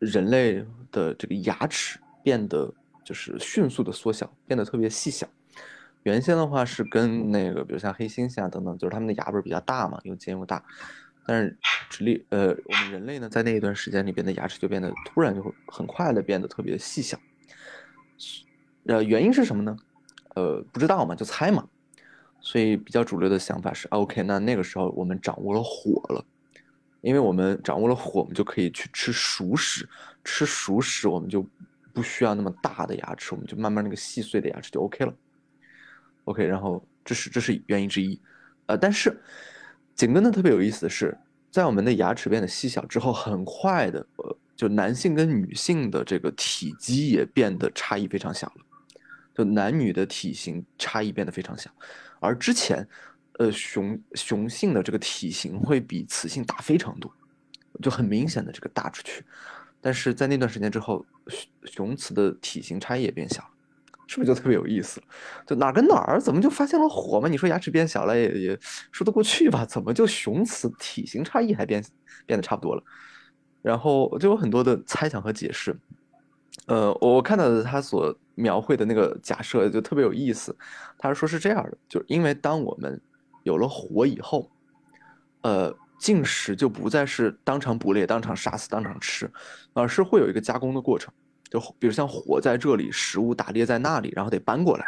[0.00, 2.74] 人类的这个牙齿变得
[3.04, 5.24] 就是迅速的缩小，变得特别细小。
[6.02, 10.64] 原先的话是跟那个，比如像黑猩猩啊等等，就是他们的牙不是比较大嘛，又尖又大。
[11.26, 11.56] 但是
[11.88, 17.18] 直立呃，我们人类呢，在那一段时间里边的牙齿就变得突然就很快的变得特别细小。
[18.86, 19.76] 呃，原因是什么呢？
[20.34, 21.66] 呃，不知道嘛，就猜嘛。
[22.40, 26.22] 所以比较主流的想法是，OK，那那个时候我们掌握了火了，
[27.00, 29.88] 因为我们掌握了火，我们就可以去吃熟食，
[30.22, 31.46] 吃熟食我们就
[31.94, 35.14] 不需要那么大的牙齿，我们就慢慢那个细碎的牙齿就 OK 了。
[36.24, 38.20] OK，然后这是这是原因之一，
[38.66, 39.18] 呃，但是
[39.94, 41.16] 紧跟的特别有意思的是，
[41.50, 48.64] 在我们的牙齿变得细小之后，很快的，呃，就男性跟女性的这个体积也变得差异非常小了，
[49.34, 51.70] 就男女的体型差异变得非常小。
[52.18, 52.86] 而之前，
[53.38, 57.12] 呃，雄雄性的这个体型会比雌性大非常多，
[57.80, 59.24] 就很明显的这个大出去。
[59.80, 63.50] 但是在那段时间之后，雄雄雌的体型差异也变小了，
[64.06, 65.02] 是不是就特别有意思？
[65.46, 67.28] 就哪跟哪儿怎么就发现了火嘛？
[67.28, 68.58] 你说牙齿变小了也也
[68.92, 69.64] 说得过去吧？
[69.64, 71.84] 怎么就雄雌体型差异还变
[72.26, 72.82] 变得差不多了？
[73.62, 75.74] 然后就有很多的猜想和解释。
[76.66, 80.56] 呃，我看到的他所描绘的那个假设就特别有意思，
[80.98, 83.00] 他是说是这样的，就是因为当我们
[83.42, 84.50] 有了火以后，
[85.42, 89.30] 呃，进食就不再是当场捕猎、当场杀死、当场吃，
[89.72, 91.12] 而是会有一个加工的过程，
[91.54, 94.84] 就比如像火在这里，食物打猎在那里，然后得搬过来，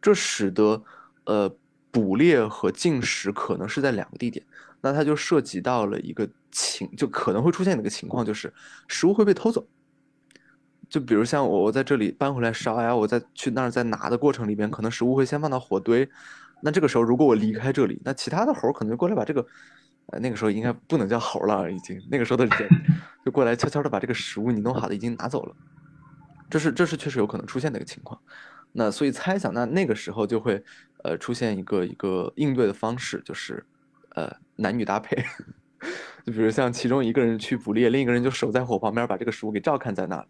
[0.00, 0.82] 这使得
[1.24, 1.48] 呃
[1.92, 4.44] 捕猎和进食可能是在两个地点，
[4.80, 8.52] 那它就涉及到了一个情，就可能会出现的一个情况，就是
[8.88, 9.64] 食物会被偷走。
[10.88, 16.10] 就比如像我，我在这里搬回来烧呀，我在去那儿再拿的过程里边，可能食物会先放到火堆。
[16.60, 19.46] 那这个时候，如果我离开这里，那其他的猴可能就过来把这个，
[20.06, 22.68] 呃，那个时候应该不能叫猴了，已经那个时候的人
[23.24, 25.54] 就过来悄悄的把这个食物你弄好的已经拿走了。
[26.50, 28.20] 这是这是确实有可能出现的一个情况。
[28.72, 30.62] 那所以猜想，那那个时候就会
[31.04, 33.64] 呃出现一个一个应对的方式，就是
[34.10, 35.16] 呃男女搭配。
[36.24, 40.24] 就比如像其中一个人去捕猎，另一个人就守在火旁边，把这个食物给照看在那。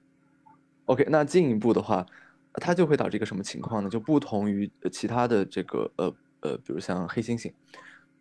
[0.86, 2.06] OK，那进一步的话，
[2.54, 3.90] 它就会导致一个什么情况呢？
[3.90, 7.52] 就不同于其他的这个呃呃，比如像黑猩猩，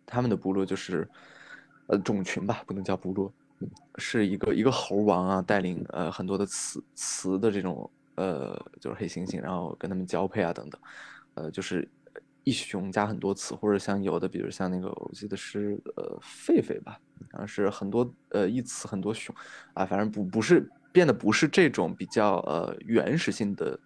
[0.04, 1.08] 他们的部落就是
[1.86, 3.32] 呃种群吧，不能叫部落，
[3.96, 10.80] 是一个一个猴王啊，带领呃很多的雌雌的这种呃就是黑猩猩，然后跟他们交配啊等等，
[11.34, 11.88] 呃就是
[12.44, 16.98] 一雄加很多雌，或者像有的比如像那个我记得是呃狒狒吧，
[17.30, 19.34] 然后是很多呃一雌很多雄，
[19.74, 20.68] 啊反正不不是。
[20.92, 23.80] 变得不是这种比较呃原始性的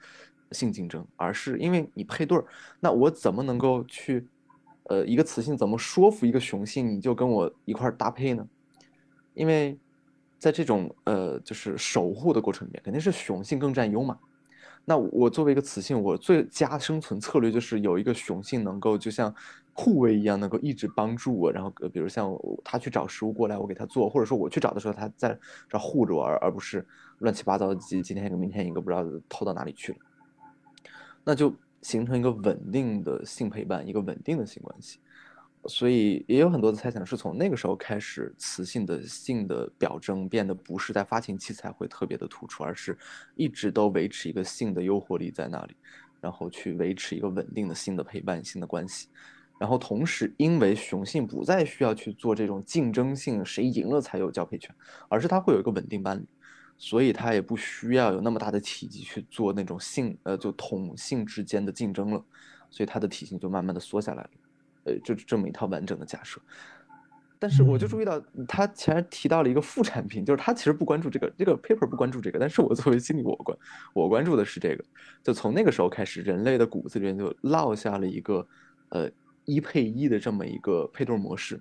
[0.51, 2.44] 性竞争，而是因为你配对儿，
[2.80, 4.26] 那我怎么能够去
[4.89, 8.47] 呃一个雌性怎么说服一个雄性你就跟我一块搭配呢？
[9.34, 9.78] 因为
[10.39, 14.18] 在这种呃就是守护的过程里面，肯定是雄性更占优嘛。
[14.89, 19.34] 那我作为一个雌性，我最佳生存策略就是有一个雄性能够就像
[19.72, 21.51] 护卫一样，能够一直帮助我。
[21.51, 22.32] 然后，比如像
[22.62, 25.37] 他去找食物过来，我给他做，或者说我去找的时候，他在
[25.68, 26.87] 这护着我，而而不是
[27.18, 29.99] 乱七八糟的今今天一个明天一个不知道偷到哪里去了。
[31.24, 31.53] 那就
[31.87, 34.99] 形成一个稳定的性陪伴，一个稳定的性关系。
[35.66, 42.99] 所以也有很多的猜想是从那个时候开始，雌性的性的表征变得不是在发情期才会特别的突出，而是
[43.37, 45.76] 一直都维持一个性的诱惑力在那里，
[46.20, 49.07] 然后去维持一个稳定的性的陪伴性的关系。
[49.57, 54.74] 然后同时，因为雄性不再需要去做这种竞争性，谁赢了才有交配权，
[55.09, 56.26] 而是它会有一个稳定伴侣，
[56.79, 62.24] 所以它也不需要有那么大的体积去做那种性呃就同性之间的竞争了，
[62.70, 64.31] 所以它的体型就慢慢的缩下来了。
[64.85, 66.41] 呃，就这么一套完整的假设，
[67.41, 73.59] 但是我就注意到他前面提到了一个副产品，就是他其实不关注这个，这个 paper 不关注这个，但是我作为心理我关，
[73.93, 74.85] 我关注的是这个，
[75.24, 78.47] 就从那个时候开始，人类的骨子里面就落下了一个
[78.91, 79.11] 呃
[79.45, 81.61] 一配一的这么一个配对模式，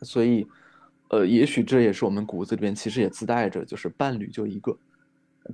[0.00, 0.46] 所以
[1.08, 4.76] 呃，也许这也是我们骨子里边其实也自带着，就是伴侣就一个，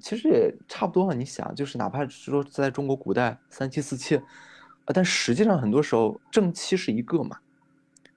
[0.01, 1.15] 其实也差不多啊。
[1.15, 7.39] 你想，就是哪怕是说在中国古代三妻四妾，啊，但实际上很多时候正妻是一个嘛，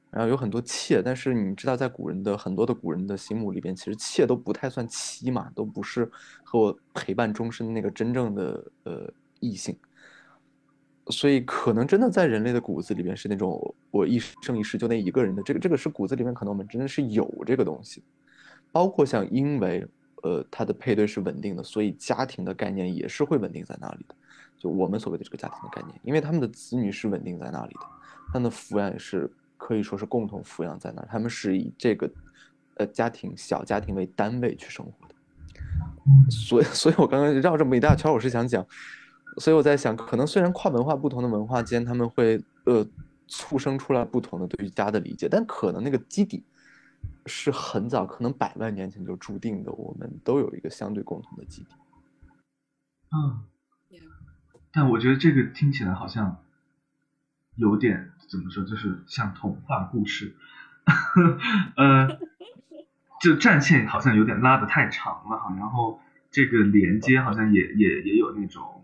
[0.10, 6.10] 然后有很多妾，但是你知道，在古人的很多的古人的心目里边，其实妾都不太算妻嘛，都不是
[6.44, 9.78] 和我陪伴终身的那个真正的呃异性。
[11.10, 18.04] 所以可能真的在人类的骨子里面是那种我一生一世就那一个人的这个这个是骨子里面可能我们真的是有这个东西，
[18.72, 19.88] 包括像因为
[20.24, 24.16] 呃他的配对是稳定的，所以家庭的概念也是会稳定在那里的，
[24.58, 27.88] 就我们所谓的这个家庭的概念，因为他们的子女是稳定在那里的，
[28.34, 32.12] 他们的抚养是可以说是共同抚养在那，他们是以这个
[32.76, 35.16] 呃家庭小家庭为单位去生活的，
[36.30, 38.66] 所以 所以我刚刚绕这么一大圈，我是想讲。
[39.40, 42.84] 所以我在想，可能虽然跨文化不同的文化间，他们会呃
[43.28, 46.44] 促生出来不同的对于家的理解，但可能那个基底
[47.28, 49.72] 是很早，可能百万年前就注定的。
[49.72, 51.70] 我们都有一个相对共同的基底。
[53.12, 53.46] 嗯，
[54.72, 56.44] 但我觉得这个听起来好像
[57.56, 60.36] 有点怎么说，就是像童话故事，
[61.78, 62.20] 呃，
[63.22, 66.00] 就战线好像有点拉得太长了哈，然后
[66.32, 68.77] 这个连接好像也也也有那种。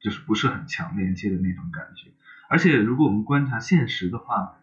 [0.00, 2.10] 就是不是很强连接的那种感觉，
[2.48, 4.58] 而且如果我们观察现实的话，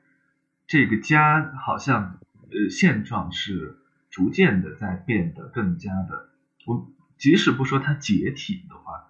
[0.66, 2.20] 这个家好像
[2.50, 3.78] 呃现状是
[4.10, 6.30] 逐渐的在变得更加的，
[6.66, 9.08] 我即使不说它解体的话，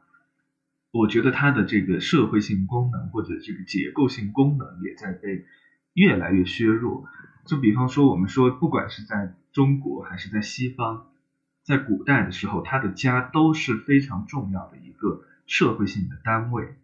[0.91, 5.45] 我觉得它的这个社会性功能或者这个结构性功能也在被
[5.93, 7.07] 越来越削弱。
[7.45, 11.07] 就比方说，我们说不管是在中国还是在西方。
[11.63, 16.76] 在古代的时候，他的家都是非常重要的一个社会性的单位。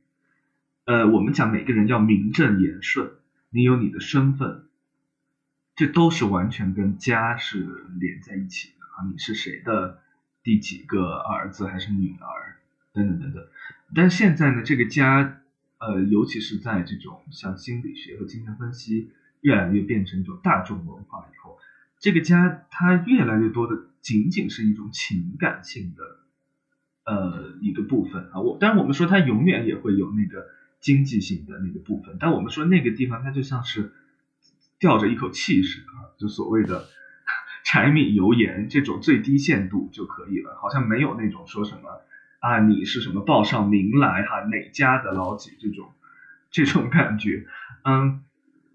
[0.86, 3.12] 呃，我们讲每个人要名正言顺，
[3.52, 4.64] 你有你的身份，
[5.76, 9.08] 这都是完全跟家是连在一起的啊。
[9.12, 10.00] 你是谁的
[10.42, 12.56] 第几个儿子还是女儿
[12.94, 13.46] 等等等等。
[13.94, 15.42] 但现在呢，这个家，
[15.78, 19.12] 呃，尤其是在这种像心理学和精神分析
[19.42, 21.60] 越来越变成一种大众文化以后，
[22.00, 23.84] 这个家它越来越多的。
[24.04, 26.04] 仅仅是一种情感性的，
[27.06, 28.40] 呃，一个部分啊。
[28.42, 30.48] 我当然我们说它永远也会有那个
[30.80, 33.92] 经济性的那个部分，但我们说那个地方它就像是
[34.80, 36.86] 吊着一口气似的啊，就所谓的
[37.64, 42.02] 柴米油盐这种最低限度就可以了，好像没有那种说什么
[42.40, 45.92] 啊你是什么报上名来哈哪家的老几这种
[46.52, 47.46] 这种感觉，
[47.84, 48.24] 嗯，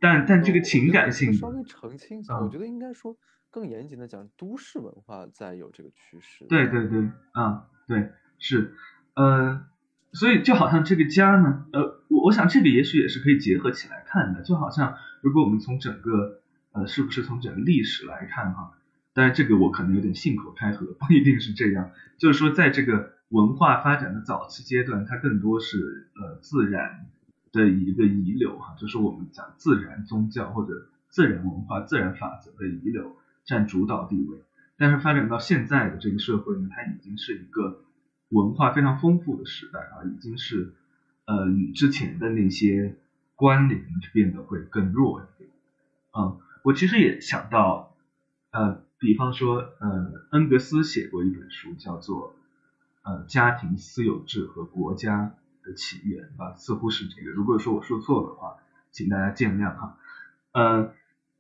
[0.01, 3.17] 但但这个情感性稍微澄清一下，我觉得应该说。
[3.51, 6.45] 更严谨的讲，都市文化在有这个趋势。
[6.51, 8.75] 对对对，啊，对，是，
[9.15, 9.67] 呃，
[10.13, 18.75] 所以就好像这个家呢，呃，我我想这个也许也是可以结合起来看的，就好像如果我们从整个，呃，是不是从整个历史来看哈？
[19.15, 21.91] 当然这个我可能有点信口开河，不一定是这样。
[22.19, 27.07] 就是说，在这个文化发展的早期阶段，它更多是呃自然
[27.51, 33.17] 的一个遗留哈，就是我们讲自然宗教或者自然文化、自然法则的遗留。
[33.45, 34.43] 占主导地位，
[34.79, 37.81] 但是发展到现在的这个社会呢，它已经是一个
[38.29, 40.73] 文化非常丰富的时代啊，已经是
[41.25, 42.97] 呃与之前的那些
[43.35, 45.51] 关联变得会更弱一点。
[46.17, 47.93] 嗯，我其实也想到，
[48.53, 52.35] 呃，比方说，呃，恩格斯写过一本书，叫做
[53.11, 57.31] 《呃家庭私有制和国家的起源》啊，似乎是这个。
[57.33, 58.57] 如果说我说错的话，
[58.93, 59.99] 请大家见谅哈。
[60.53, 60.93] 呃。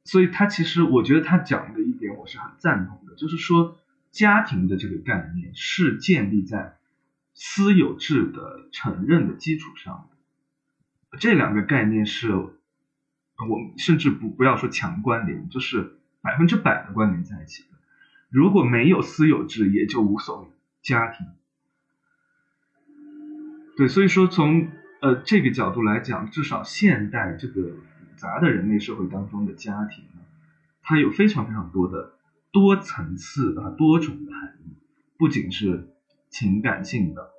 [0.08, 3.76] 所以他其实，我觉得他讲的一点我是很赞同的，就是说
[4.10, 6.78] 家庭的这个概念是建立在
[7.34, 11.18] 私有制的承认的基础上的。
[11.18, 17.68] 这两个概念是，我们甚至不不要说强关联，就是百分之百的关联在一起的。
[18.30, 20.48] 如果没有私有制，也就无所谓
[20.80, 21.26] 家庭。
[23.76, 24.70] 对，所以说从
[25.02, 27.74] 呃这个角度来讲，至少现代这个。
[28.18, 30.04] 杂的人类社会当中的家庭，
[30.82, 32.12] 它有非常非常多的
[32.52, 34.76] 多层次啊多种的含义，
[35.16, 35.94] 不仅是
[36.28, 37.30] 情感性的，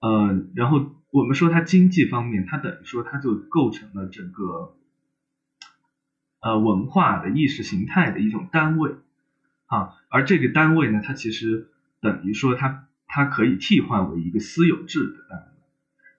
[0.00, 4.74] 呃，然后我们说它经济方面，它等于说它就构成了整个
[6.40, 8.96] 呃文化的意识形态的一种单位
[9.66, 11.68] 啊，而这个单位呢，它其实
[12.00, 15.62] 等于说它它可以替换为一个私有制的单位，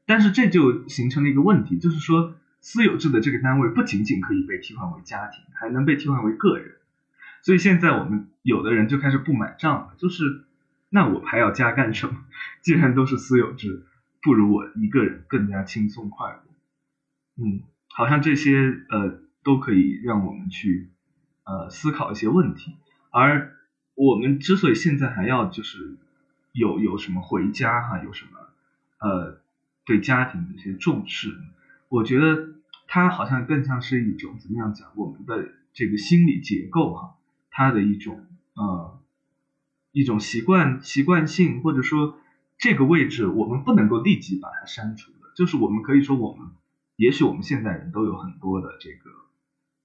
[0.05, 2.35] 但是这就形成了一个问题，就是说。
[2.63, 6.77] 私有制的这个单位不仅仅可以被替换为家庭，还能被替换为个人。
[7.41, 10.45] 所以现在我们有的人就开始不买账了，就是
[10.89, 12.23] 那我还要家干什么？
[12.63, 13.85] 既然都是私有制，
[14.21, 16.43] 不如我一个人更加轻松快乐。
[17.35, 20.89] 嗯，好像这些呃都可以让我们去
[21.43, 22.77] 呃思考一些问题。
[23.11, 23.57] 而
[23.95, 25.97] 我们之所以现在还要就是
[26.53, 28.31] 有有什么回家哈，有什么
[28.99, 29.41] 呃
[29.83, 31.37] 对家庭的一些重视，
[31.93, 32.55] 我觉得
[32.87, 37.15] 它好像更像是一种怎么样讲我们的这个心理结构哈，
[37.51, 38.25] 它的一种
[38.55, 38.99] 呃
[39.91, 42.17] 一种习惯习惯性，或者说
[42.57, 46.47] 这个位置我们不能够立即把它删除的，就是我们可以说我们
[46.95, 49.11] 也许我们现在人都有很多的这个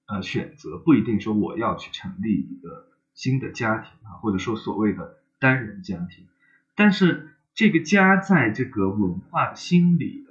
[0.07, 2.87] 呃选择，不一定说我要去成立一个。
[3.15, 6.25] 新的家庭啊，或者说所谓的单人家庭，
[6.73, 10.23] 但是这个家在这个文化心理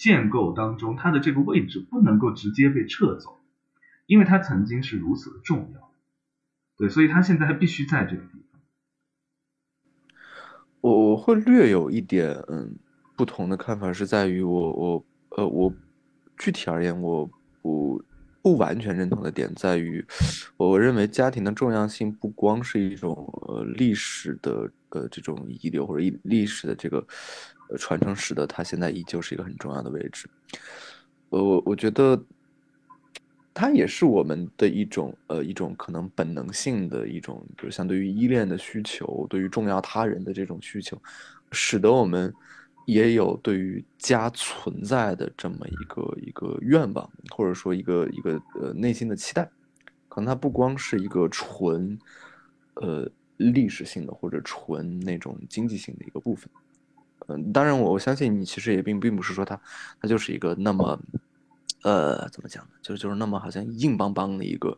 [0.00, 3.38] 建构当中，它的这个位置不能够直接被撤走，
[4.06, 5.92] 因为它曾经是如此的重要，
[6.78, 8.60] 对，所以它现在还必须在这个地方。
[10.80, 12.76] 我我会略有一点嗯
[13.14, 15.04] 不同的看法，是在于我我
[15.36, 15.74] 呃我
[16.38, 17.30] 具体而言我
[17.60, 18.02] 不。
[18.42, 20.02] 不完全认同的点在于，
[20.56, 27.06] 我认为家庭的重要性不光是一种呃历史的呃这种遗留或者历史的这个
[27.78, 30.28] 传承，使得它现在依旧是一个很重要的位置。
[31.28, 32.20] 我我觉得
[33.52, 41.00] 它也是我们的一种呃一种可能本能性的一种，比如相对于依恋的需求，对于重要他人的这种需求，
[41.52, 42.32] 使得我们。
[42.86, 49.48] 也有对于家存在的这么一个一个愿望，或者说一个一个呃内心的期待，
[50.08, 51.96] 可能它不光是一个纯，
[52.74, 56.50] 呃历史性的或者纯那种经济性的一个部分，
[57.30, 59.58] 嗯，当然我我相信你其实也并并不是说它
[60.00, 61.00] 它就是一个那么，
[61.82, 62.70] 呃怎么讲呢？
[62.82, 64.76] 就是就是那么好像硬邦邦的一个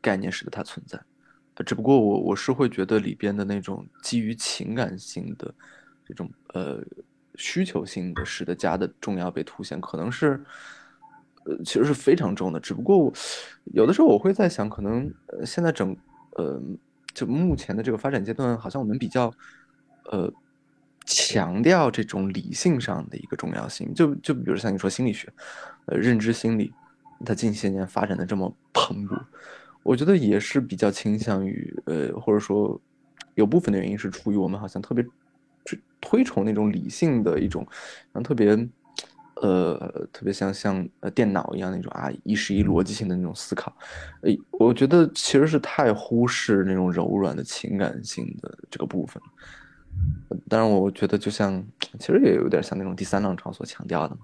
[0.00, 1.00] 概念使得它存在，
[1.66, 5.54] 只不过我我是会觉得里边的那种基于情感性的
[6.06, 6.82] 这种呃。
[7.36, 10.38] 需求性的使得家的重要被凸显，可能是，
[11.46, 12.60] 呃，其实是非常重的。
[12.60, 13.10] 只不过，
[13.72, 15.10] 有的时候我会在想，可能，
[15.42, 15.96] 现在整，
[16.36, 16.60] 呃，
[17.14, 19.32] 就目前的这个发展阶段，好像我们比较，
[20.10, 20.30] 呃，
[21.04, 23.92] 强调这种理性上的一个重要性。
[23.94, 25.32] 就就比如像你说心理学，
[25.86, 26.72] 呃，认知心理，
[27.24, 29.20] 它近些年发展的这么蓬勃，
[29.82, 32.80] 我觉得也是比较倾向于，呃，或者说
[33.34, 35.04] 有部分的原因是出于我们好像特别。
[36.04, 37.64] 推崇那种理性的一种，
[38.12, 38.48] 然后特别，
[39.36, 39.76] 呃，
[40.12, 43.72] 特别像像呃电脑一样那种啊，一是一逻辑性的那种思考，
[44.22, 49.22] 诶，我觉得其实是太忽视那种柔软的情感性的这个部分。
[50.48, 51.64] 当然，我觉得就像
[51.98, 54.20] 其实也有点像那种第三浪潮所强调的嘛。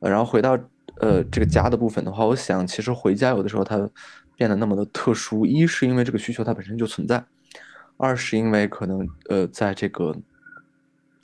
[0.00, 0.58] 然后回到
[1.00, 3.88] 呃这个家的部分的话，我想其实回家有的时候它
[4.36, 7.24] 变得那么的特殊，一是因为这个需求它本身就存在。
[7.96, 10.16] 二是因为可能呃，在这个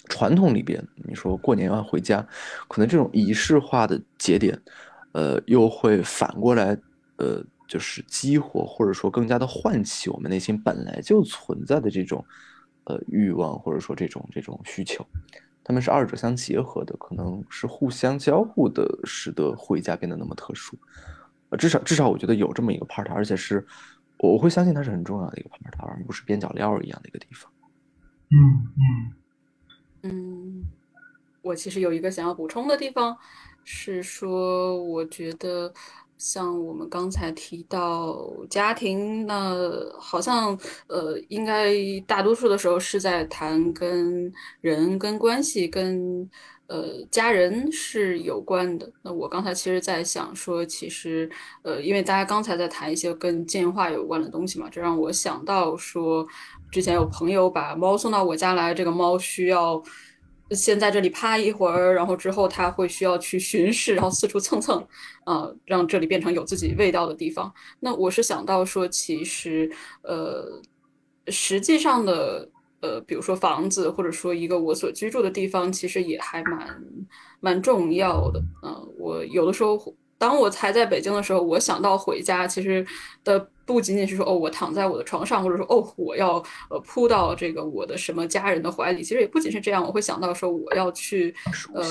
[0.08, 2.26] 传统里边，你说过年要回家，
[2.66, 4.60] 可能这种仪式化的节点，
[5.12, 6.76] 呃，又会反过来，
[7.16, 12.24] 呃，就是激活或者说更加的唤起我们内心本来就存在的这种
[12.84, 15.06] 呃欲望或者说这种这种需求，
[15.62, 20.76] 他们是二者相结合的，可能是互相交互的，使得回家变得那么特殊。
[21.50, 23.66] 呃，至少至少我觉得有这么一个 part，而且是。
[24.18, 27.50] 我会相信它是很重要的一个 part，，而不是边角料一样的一个地方。
[28.30, 30.64] 嗯嗯嗯，
[31.42, 33.14] 我其实有一个想要补充的地方，
[33.64, 35.74] 是说，我觉得
[36.24, 39.54] 像我们刚才提到家庭，那
[39.98, 41.74] 好像呃，应该
[42.06, 46.28] 大多数的时候是在谈跟人、跟关系、跟。
[46.66, 48.90] 呃，家人是有关的。
[49.02, 56.26] 那我刚才其实在想说，其实，呃，因为大家刚才在谈一些跟进化有关的东西嘛，这让我想到说，
[56.70, 59.80] 之前有朋友把猫送到我家来，这个猫需要
[60.50, 64.86] 先在这里趴一会儿，然后之后他会需要去巡视，然后四处蹭蹭，
[65.24, 67.52] 啊，让这里变成有自己味道的地方。
[67.80, 69.70] 那我是想到说，其实，
[70.02, 70.60] 呃，
[71.28, 72.48] 实际上的。
[72.80, 76.84] 呃，比如说房子，或者说一个我所居住的地方，其实也还蛮
[77.40, 78.38] 蛮重要的。
[78.62, 82.82] 嗯，我有的时候，当我才在北京的时候，我想到回家，其实
[83.22, 89.02] 的不仅仅是说哦，我躺在我的床上，或者说哦，我要呃扑到这个我的什么家人的怀里。
[89.02, 91.34] 其实也不仅是这样，我会想到说我要去
[91.74, 91.84] 呃，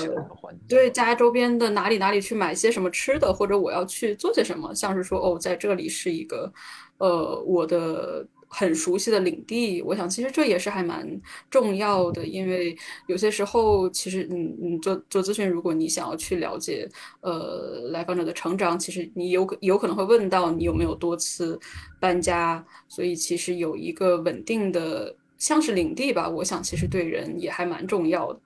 [0.68, 6.52] 对家周边的哪里哪里去买些什么吃的，或者我要去做些什么，像是说哦，在这里是一个
[6.98, 8.26] 呃我的。
[8.56, 12.76] 很熟悉的领地，我想其实这也是还蛮重要的，因为
[13.08, 16.88] 有些时候其实，嗯嗯，做做咨询，如果你想要去了解，
[17.20, 21.58] 呃，来访者的成长，其实你有可有可能会问到你有没有多次
[21.98, 28.38] 搬家，所以其实有一个稳定的像是领地吧，我想其实对人也还蛮重要的。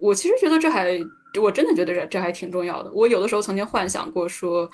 [0.00, 0.98] 我其实觉得这还，
[1.40, 2.90] 我真的觉得这这还挺重要的。
[2.92, 4.70] 我有的时候曾经幻想过说。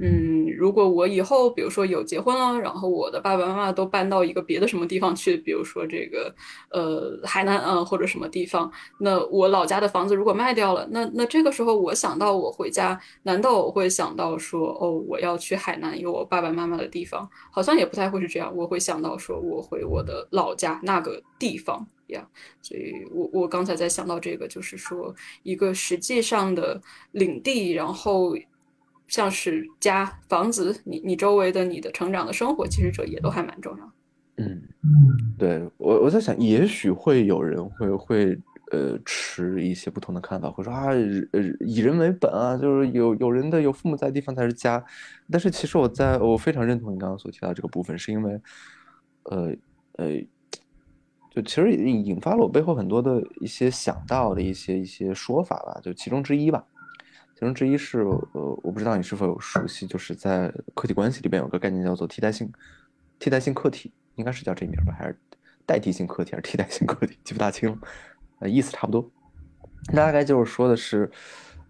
[0.00, 6.34] 嗯，如果我以后比如说有结婚了，然后我的爸爸妈妈都搬到一个别的什么地方去，比如说这个
[6.72, 8.68] 呃海南啊或者什么地方，
[8.98, 17.30] 那我老家的房子如果卖掉了，那那这个时候我想到我回家，难道我会想到说哦我要去海南有我爸爸妈妈的地方？
[17.52, 22.26] 好像也不太会是这样，我会想到说我回我的老家那个地方呀。
[22.62, 26.80] 所以我我刚才在想到这个，就是说一个实际上的
[27.12, 28.34] 领地，然后。
[29.06, 33.92] 像是家、房子，你你周围的、你的成长的生活，其实这也都还蛮重要。
[34.38, 34.62] 嗯，
[35.38, 38.38] 对我我在想，也许会有人会会
[38.72, 44.82] 呃持一些不同的看法，会说啊，呃以人为本啊，就是有有人的有父母在的地方才是家。
[45.30, 48.40] 但是其实我在我非常认同你刚刚所提到这个部分，是因为
[49.24, 49.54] 呃
[49.96, 50.06] 呃，
[51.34, 56.64] 就其实引引发了我背后很多的一些想到的一些一些说法吧，就其中之一吧。
[57.34, 62.48] 其中之一是，呃，我不知道你是否有熟悉，就是在客体关系里边有个概念叫做替代性，
[63.18, 65.18] 替代性客体，应该是叫这名吧，还是
[65.66, 67.78] 代替性客体，还是替代性客体，记不大清了，
[68.38, 69.10] 呃，意思差不多。
[69.92, 71.10] 大概就是说的是，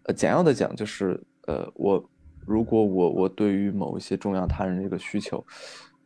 [0.02, 2.10] 呃，简要的讲就是，呃，我
[2.44, 5.42] 如果我我对于某一些重要他人这个需求，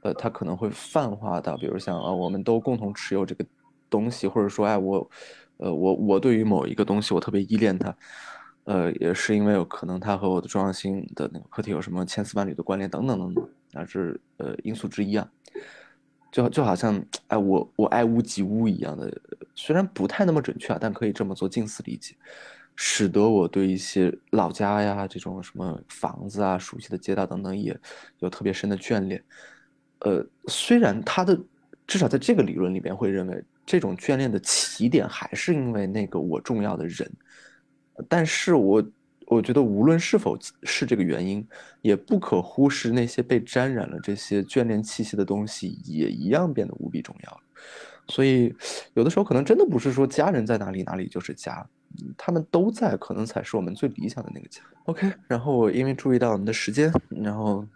[0.02, 3.44] 呃，他可能会泛化到，比如像啊，我们都共同持有这个
[3.90, 5.10] 东西，或者说，哎，我，
[5.56, 7.94] 呃，我我对于某一个东西，我特别依恋它。
[8.64, 15.26] 呃，也是因为有可能它和我的重要性的那个课题有什么千丝万缕的关联等等等等，那是呃因素之一啊。
[16.30, 19.10] 就就好像哎，我我爱屋及乌一样的，
[19.54, 22.14] 虽然不太那么准确啊，但可以这么做近似理解，
[22.76, 27.74] 使得我对一些老家呀这种什么房子啊、熟悉的街道等等也
[28.18, 29.24] 有特别深的眷恋。
[30.00, 31.38] 呃，虽然他的
[31.86, 37.10] 至少在这个理论里边会认为这种眷恋的起点还是因为那个我重要的人。
[38.08, 38.84] 但是我
[39.26, 41.46] 我觉得，无论是否是这个原因，
[41.82, 47.40] 也不可忽视那些被沾染了这些眷恋气息的东西，也一样变得无比重要。
[48.06, 48.54] 所以，
[48.94, 51.66] 有的时候可能真的不是说家人在哪里，哪里就是家，
[52.16, 54.62] 他们都在，可能才是我们最理想的那个家。
[54.84, 57.66] OK，然后我因为注意到我们的时间，然后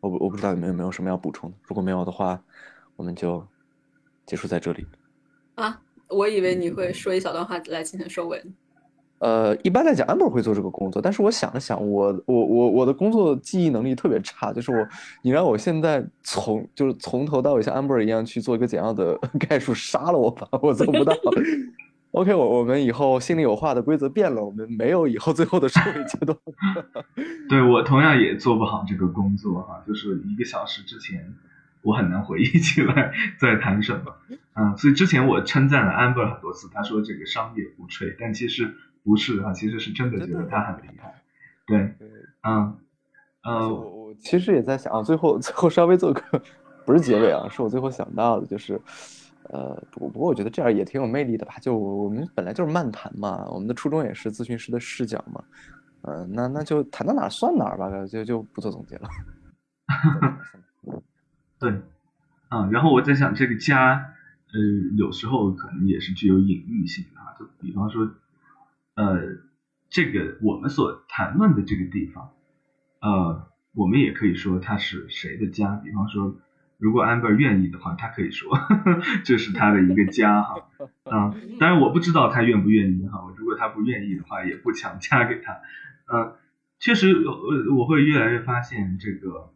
[0.00, 2.42] 我我不知道你们有没有什么要补充的，如果没有的话，
[2.96, 3.46] 我们就
[4.26, 4.86] 结束在这里。
[5.54, 8.42] 啊，我以为你会说一小段话来进行收尾。
[9.18, 14.88] 呃，一般来讲，amber 会做这个工作，但是我想了想，我我我我的工作记忆能力特别差，就是我，
[15.20, 21.12] 你让我现在从就是从头到尾像 amber 一样去做一个简要的 概述，杀了我吧，我做不到。
[22.12, 26.36] OK，我我们以后心里有话的规则变了，我们没有以后最后的收尾阶段。
[27.48, 31.34] 对我同样也做不好这个工作哈，就是一个小时之前，
[31.82, 34.16] 我很难回忆起来在谈什么。
[34.54, 38.74] 嗯，所以之前我称赞了 amber 很多次，他说这个商业不吹，但其实。
[39.02, 41.22] 不是啊，其实是真的觉得他很厉害。
[41.66, 41.78] 对，
[42.42, 42.76] 嗯
[43.48, 46.22] 嗯，我我其实也在想啊，最后最后稍微做个
[46.84, 48.78] 不是结尾啊，是我最后想到的，就是
[49.52, 51.56] 呃，不不过我觉得这样也挺有魅力的吧。
[51.60, 55.44] 就我们本来就是漫谈嘛，我们的初衷也是咨询师的视角嘛，
[56.02, 59.08] 嗯，那那就谈到哪儿算哪儿吧，就就不做总结了。
[61.58, 61.70] 对，
[62.50, 64.14] 嗯，然后我在想，这个家，
[64.52, 68.10] 呃，有时候可能也是具有隐喻性的，就比方说。
[68.96, 69.18] 呃，
[69.88, 72.32] 这个我们所谈论的这个地方，
[73.00, 75.76] 呃，我们也可以说它是谁的家。
[75.76, 76.36] 比方说，
[76.80, 80.54] 如果 Amber 愿意的话，他可以说呵呵 这是他的一个家哈。
[81.04, 83.32] 啊，当然我不知道他愿不愿意哈。
[83.36, 85.60] 如果他不愿意的话，也不强加给他。
[86.08, 86.38] 呃，
[86.78, 89.52] 确实，呃，我会越来越发现这个，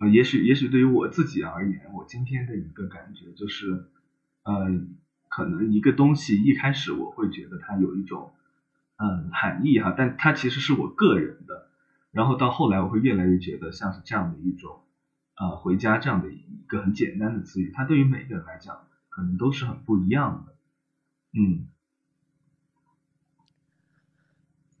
[0.00, 3.86] 呃，也许也许对于我自己而言，我今天的一个感觉就是，
[4.44, 4.66] 呃，
[5.28, 8.32] 可能一个东西一开始我会觉得它有一种。
[9.00, 11.68] 嗯，含义哈，但它其实是我个人的。
[12.10, 14.80] 然后到后来，我会越来越觉得像是这样的一种，
[15.40, 20.54] 呃，回家这样的一个很简单的词语，它对于每个人来讲，可能都是很不一样的。
[21.32, 21.68] 嗯。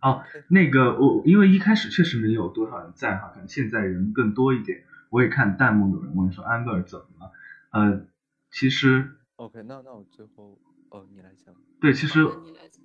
[0.00, 4.84] 哦，那个我因为一开始确实没有多少人在哈，可能现在人更多一点。
[5.10, 7.32] 我也看弹幕有人问说安贝尔怎么了？
[7.70, 8.06] 呃，
[8.50, 9.16] 其实。
[9.36, 10.58] OK，那那我最后，
[10.90, 11.54] 哦，你来讲。
[11.80, 12.20] 对，其实。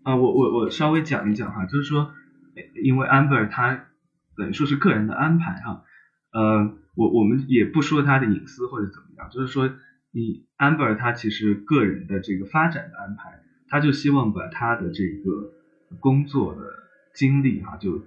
[0.03, 2.13] 啊，我我我稍微讲一讲哈，就是说，
[2.82, 3.88] 因为 Amber 他
[4.36, 5.84] 等于说是个人的安排哈，
[6.32, 9.69] 呃，我我们也不说他的隐私或者怎么样，就是说，
[10.11, 15.53] 你 Amber 他其实个人的这个发展的安排，他就希望把他的这个
[15.99, 16.61] 工作的
[17.15, 18.03] 精力哈，就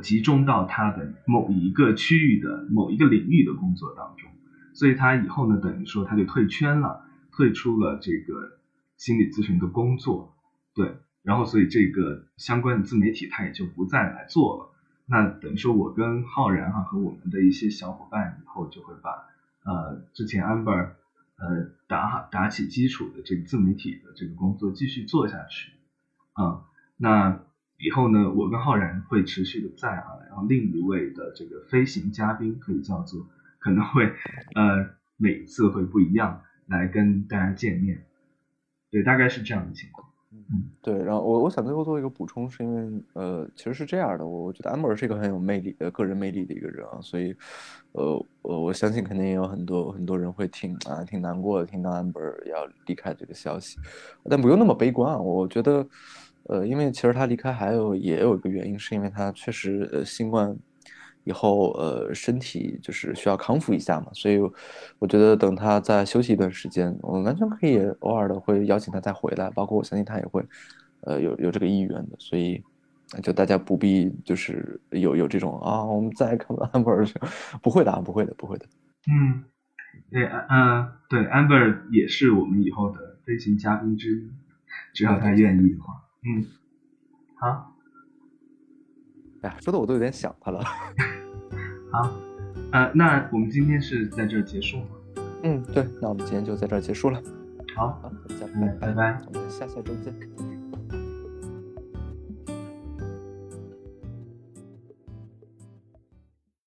[0.00, 4.30] 集中到他的某一个区域的某一个领域的工作当中，
[4.72, 7.04] 所以他以后呢，等于说他就退圈了，
[7.36, 8.58] 退出了这个
[8.96, 10.34] 心理咨询的工作，
[10.74, 10.96] 对。
[11.22, 14.71] 然后所以这个相关的自媒体他也就不再来做了。
[15.06, 19.10] 那等于说我跟浩然哈和我们的一些小伙伴以后就会把
[19.64, 20.90] 呃之前 Amber
[21.36, 25.72] 呃打打起基础的这个自媒体的这个工作继续做下去。
[26.32, 26.64] 啊，
[26.96, 27.40] 那
[27.78, 33.28] 以后呢，我跟浩然会持续的在啊，然后另一位的这个飞行嘉宾可以叫做
[33.58, 34.14] 可能会
[34.54, 38.06] 呃每次会不一样来跟大家见面。
[38.90, 40.11] 对，大概是这样的情况。
[40.34, 47.36] 嗯，对，然后我我想最后做一个补充，是因为呃，其实是这样的，我我觉得 Amber 是一个很有魅力的个人魅力的一个人啊，所以
[47.92, 53.78] 呃，我我相信肯定也有很多很多人会挺啊挺难过的，听到 Amber 要离开这个消息，
[54.24, 55.86] 但不用那么悲观啊，我觉得
[56.44, 60.56] 呃，因为其实他离开还有也有一个原因，是因为他确实呃新冠。
[61.24, 64.40] 以后呃身体就是需要康复一下嘛，所以
[64.98, 70.44] 我觉得等他再休息一段时间，我们完全可以偶尔的会邀请他再回来，包括我相信他也会
[71.02, 72.62] 呃有有这个意愿的，所以
[73.22, 77.08] 就大家不必就是有有这种啊我们再看到 Amber
[77.62, 78.66] 不会的，不会的，不会的。
[79.06, 79.44] 嗯，
[80.10, 84.30] 对，嗯，对，Amber 也是我们以后的飞行嘉宾之一，
[84.92, 86.46] 只要他愿意的话，嗯，
[87.36, 87.71] 好。
[89.42, 90.60] 哎呀，说的我都有点想他了。
[91.92, 92.10] 好，
[92.72, 94.86] 呃，那我们今天是在这结束吗？
[95.42, 97.20] 嗯，对，那我们今天就在这结束了。
[97.76, 98.46] 好，大家
[98.80, 100.51] 拜拜，我们下下周见。